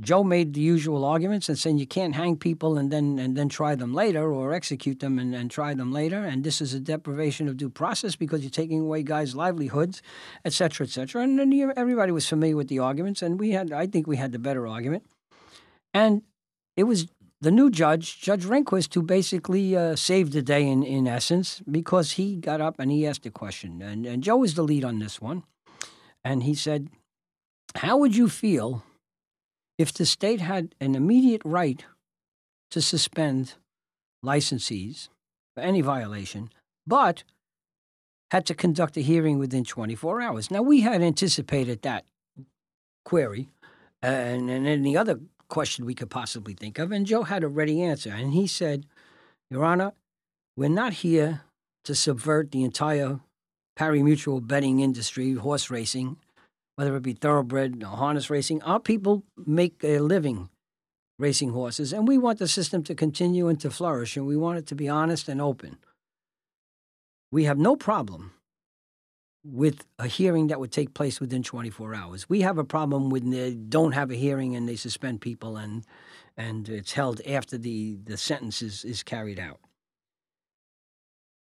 Joe 0.00 0.24
made 0.24 0.54
the 0.54 0.62
usual 0.62 1.04
arguments 1.04 1.50
and 1.50 1.58
saying 1.58 1.76
you 1.76 1.86
can't 1.86 2.14
hang 2.14 2.36
people 2.36 2.78
and 2.78 2.90
then 2.90 3.18
and 3.18 3.36
then 3.36 3.50
try 3.50 3.74
them 3.74 3.92
later 3.92 4.32
or 4.32 4.54
execute 4.54 5.00
them 5.00 5.18
and, 5.18 5.34
and 5.34 5.50
try 5.50 5.74
them 5.74 5.92
later, 5.92 6.24
and 6.24 6.42
this 6.42 6.62
is 6.62 6.72
a 6.72 6.80
deprivation 6.80 7.48
of 7.48 7.58
due 7.58 7.68
process 7.68 8.16
because 8.16 8.40
you're 8.40 8.50
taking 8.50 8.80
away 8.80 9.02
guys' 9.02 9.34
livelihoods, 9.34 10.00
et 10.46 10.54
cetera, 10.54 10.86
et 10.86 10.90
cetera. 10.90 11.22
And 11.22 11.38
everybody 11.76 12.12
was 12.12 12.26
familiar 12.26 12.56
with 12.56 12.68
the 12.68 12.78
arguments, 12.78 13.20
and 13.20 13.38
we 13.38 13.50
had, 13.50 13.72
I 13.72 13.86
think, 13.86 14.06
we 14.06 14.16
had 14.16 14.32
the 14.32 14.38
better 14.38 14.66
argument, 14.66 15.04
and 15.92 16.22
it 16.76 16.84
was 16.84 17.08
the 17.42 17.50
new 17.50 17.70
judge, 17.70 18.20
Judge 18.20 18.44
Rehnquist, 18.44 18.94
who 18.94 19.02
basically 19.02 19.76
uh, 19.76 19.96
saved 19.96 20.32
the 20.32 20.42
day 20.42 20.66
in, 20.66 20.82
in 20.82 21.06
essence 21.06 21.62
because 21.70 22.12
he 22.12 22.36
got 22.36 22.60
up 22.60 22.78
and 22.78 22.90
he 22.90 23.06
asked 23.06 23.24
a 23.24 23.30
question. 23.30 23.80
And, 23.80 24.04
and 24.04 24.22
Joe 24.22 24.36
was 24.36 24.54
the 24.54 24.62
lead 24.62 24.84
on 24.84 24.98
this 24.98 25.20
one. 25.22 25.44
And 26.22 26.42
he 26.42 26.54
said, 26.54 26.90
How 27.76 27.96
would 27.96 28.16
you 28.16 28.28
feel 28.28 28.84
if 29.78 29.92
the 29.92 30.06
state 30.06 30.40
had 30.40 30.74
an 30.80 30.94
immediate 30.94 31.42
right 31.44 31.84
to 32.70 32.82
suspend 32.82 33.54
licensees 34.24 35.08
for 35.54 35.62
any 35.62 35.80
violation, 35.80 36.50
but 36.86 37.24
had 38.30 38.46
to 38.46 38.54
conduct 38.54 38.96
a 38.96 39.00
hearing 39.00 39.38
within 39.38 39.64
24 39.64 40.20
hours? 40.20 40.50
Now, 40.50 40.62
we 40.62 40.80
had 40.80 41.02
anticipated 41.02 41.82
that 41.82 42.04
query. 43.04 43.48
And, 44.02 44.48
and 44.48 44.66
any 44.66 44.96
other 44.96 45.20
question 45.48 45.84
we 45.84 45.94
could 45.94 46.10
possibly 46.10 46.54
think 46.54 46.78
of. 46.78 46.92
And 46.92 47.06
Joe 47.06 47.24
had 47.24 47.44
a 47.44 47.48
ready 47.48 47.82
answer. 47.82 48.10
And 48.10 48.32
he 48.32 48.46
said, 48.46 48.86
Your 49.50 49.64
Honor, 49.64 49.92
we're 50.56 50.70
not 50.70 50.94
here 50.94 51.42
to 51.84 51.94
subvert 51.94 52.52
the 52.52 52.64
entire 52.64 53.20
pari-mutuel 53.76 54.46
betting 54.46 54.80
industry, 54.80 55.34
horse 55.34 55.70
racing, 55.70 56.16
whether 56.80 56.96
it 56.96 57.02
be 57.02 57.12
thoroughbred 57.12 57.84
or 57.84 57.94
harness 57.94 58.30
racing. 58.30 58.62
Our 58.62 58.80
people 58.80 59.22
make 59.36 59.84
a 59.84 59.98
living 59.98 60.48
racing 61.18 61.50
horses, 61.50 61.92
and 61.92 62.08
we 62.08 62.16
want 62.16 62.38
the 62.38 62.48
system 62.48 62.82
to 62.84 62.94
continue 62.94 63.48
and 63.48 63.60
to 63.60 63.70
flourish, 63.70 64.16
and 64.16 64.26
we 64.26 64.34
want 64.34 64.56
it 64.56 64.66
to 64.68 64.74
be 64.74 64.88
honest 64.88 65.28
and 65.28 65.42
open. 65.42 65.76
We 67.30 67.44
have 67.44 67.58
no 67.58 67.76
problem 67.76 68.32
with 69.44 69.84
a 69.98 70.06
hearing 70.06 70.46
that 70.46 70.58
would 70.58 70.72
take 70.72 70.94
place 70.94 71.20
within 71.20 71.42
24 71.42 71.94
hours. 71.94 72.30
We 72.30 72.40
have 72.40 72.56
a 72.56 72.64
problem 72.64 73.10
when 73.10 73.28
they 73.28 73.52
don't 73.52 73.92
have 73.92 74.10
a 74.10 74.14
hearing 74.14 74.56
and 74.56 74.66
they 74.66 74.76
suspend 74.76 75.20
people 75.20 75.58
and 75.58 75.84
and 76.38 76.66
it's 76.66 76.92
held 76.92 77.20
after 77.26 77.58
the, 77.58 77.98
the 78.04 78.16
sentence 78.16 78.62
is, 78.62 78.86
is 78.86 79.02
carried 79.02 79.38
out. 79.38 79.60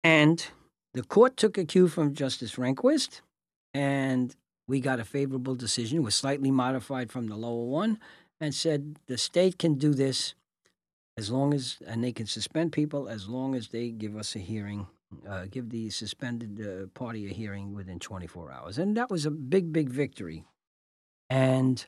And 0.03 0.45
the 0.93 1.03
court 1.03 1.37
took 1.37 1.57
a 1.57 1.63
cue 1.63 1.87
from 1.87 2.13
Justice 2.13 2.55
Rehnquist, 2.55 3.21
and 3.73 4.35
we 4.67 4.79
got 4.79 4.99
a 4.99 5.05
favorable 5.05 5.55
decision. 5.55 6.03
Was 6.03 6.15
slightly 6.15 6.51
modified 6.51 7.11
from 7.11 7.27
the 7.27 7.35
lower 7.35 7.65
one 7.65 7.99
and 8.39 8.53
said 8.53 8.97
the 9.07 9.17
state 9.17 9.57
can 9.57 9.75
do 9.75 9.93
this 9.93 10.35
as 11.15 11.29
long 11.29 11.53
as, 11.53 11.77
and 11.85 12.03
they 12.03 12.11
can 12.11 12.25
suspend 12.25 12.71
people 12.71 13.07
as 13.07 13.27
long 13.27 13.55
as 13.55 13.67
they 13.69 13.89
give 13.89 14.15
us 14.17 14.35
a 14.35 14.39
hearing 14.39 14.87
uh, 15.27 15.45
give 15.49 15.69
the 15.69 15.89
suspended 15.89 16.59
uh, 16.59 16.87
party 16.93 17.29
a 17.29 17.33
hearing 17.33 17.73
within 17.73 17.99
24 17.99 18.51
hours. 18.51 18.77
And 18.77 18.95
that 18.97 19.09
was 19.09 19.25
a 19.25 19.31
big, 19.31 19.71
big 19.71 19.89
victory. 19.89 20.43
And 21.29 21.85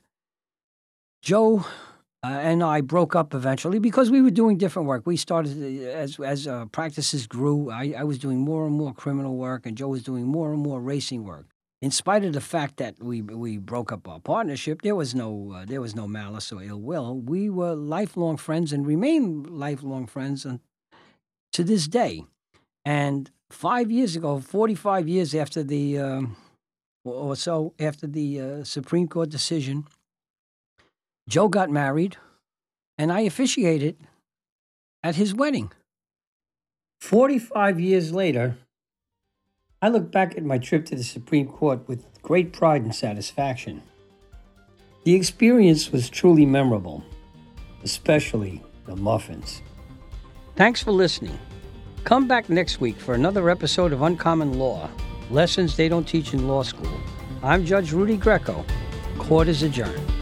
Joe 1.22 1.66
uh, 2.24 2.28
and 2.28 2.64
I 2.64 2.82
broke 2.82 3.16
up 3.16 3.34
eventually 3.34 3.80
because 3.80 4.10
we 4.10 4.22
were 4.22 4.32
doing 4.32 4.58
different 4.58 4.88
work. 4.88 5.06
We 5.06 5.18
started 5.18 5.58
uh, 5.62 5.90
as 5.90 6.20
as 6.20 6.48
uh, 6.48 6.66
practices 6.72 7.28
grew. 7.28 7.70
I, 7.70 7.94
I, 7.98 8.04
was 8.04 8.18
doing 8.18 8.40
more 8.40 8.66
and 8.66 8.76
more 8.76 8.94
criminal 8.94 9.36
work, 9.36 9.66
and 9.66 9.78
Joe 9.78 9.90
was 9.90 10.02
doing 10.02 10.26
more 10.26 10.52
and 10.52 10.62
more 10.62 10.82
racing 10.82 11.24
work. 11.24 11.46
In 11.86 11.92
spite 11.92 12.26
of 12.26 12.34
the 12.34 12.42
fact 12.42 12.78
that 12.78 12.96
we 13.00 13.22
we 13.22 13.60
broke 13.60 13.92
up 13.92 14.08
our 14.08 14.20
partnership, 14.20 14.82
there 14.82 14.96
was 14.96 15.14
no 15.14 15.54
uh, 15.56 15.66
there 15.66 15.82
was 15.82 15.94
no 15.94 16.08
malice 16.08 16.52
or 16.52 16.64
ill 16.64 16.82
will. 16.82 17.16
We 17.16 17.48
were 17.48 17.76
lifelong 17.76 18.38
friends 18.38 18.74
and 18.74 18.88
remain 18.88 19.44
lifelong 19.44 20.08
friends 20.08 20.46
and 20.46 20.62
to 21.54 21.64
this 21.64 21.88
day. 21.88 22.24
And 22.86 23.30
five 23.52 23.92
years 23.92 24.16
ago, 24.16 24.40
45 24.40 25.08
years 25.08 25.36
after 25.36 25.62
the, 25.62 26.00
um, 26.00 26.36
or 27.04 27.36
so 27.36 27.76
after 27.80 28.08
the 28.08 28.42
uh, 28.42 28.64
Supreme 28.64 29.08
Court 29.08 29.30
decision, 29.30 29.86
Joe 31.30 31.50
got 31.50 31.70
married, 31.70 32.18
and 32.98 33.12
I 33.12 33.20
officiated 33.22 33.96
at 35.04 35.18
his 35.18 35.36
wedding. 35.36 35.72
45 37.02 37.80
years 37.80 38.12
later, 38.12 38.58
I 39.86 39.90
look 39.90 40.10
back 40.10 40.36
at 40.36 40.44
my 40.44 40.58
trip 40.58 40.88
to 40.88 40.96
the 40.96 41.04
Supreme 41.04 41.48
Court 41.48 41.88
with 41.88 42.08
great 42.24 42.52
pride 42.52 42.82
and 42.82 42.96
satisfaction. 42.96 43.84
The 45.04 45.14
experience 45.14 45.92
was 45.92 46.10
truly 46.10 46.44
memorable, 46.44 47.04
especially 47.84 48.64
the 48.88 48.96
muffins. 48.96 49.62
Thanks 50.56 50.82
for 50.82 50.92
listening. 50.92 51.38
Come 52.04 52.28
back 52.28 52.50
next 52.50 52.82
week 52.82 52.98
for 52.98 53.14
another 53.14 53.48
episode 53.48 53.94
of 53.94 54.02
Uncommon 54.02 54.58
Law 54.58 54.90
Lessons 55.30 55.78
They 55.78 55.88
Don't 55.88 56.08
Teach 56.08 56.34
in 56.34 56.48
Law 56.48 56.64
School. 56.64 57.00
I'm 57.44 57.64
Judge 57.64 57.92
Rudy 57.92 58.18
Greco. 58.18 58.66
Court 59.20 59.48
is 59.48 59.62
adjourned. 59.62 60.15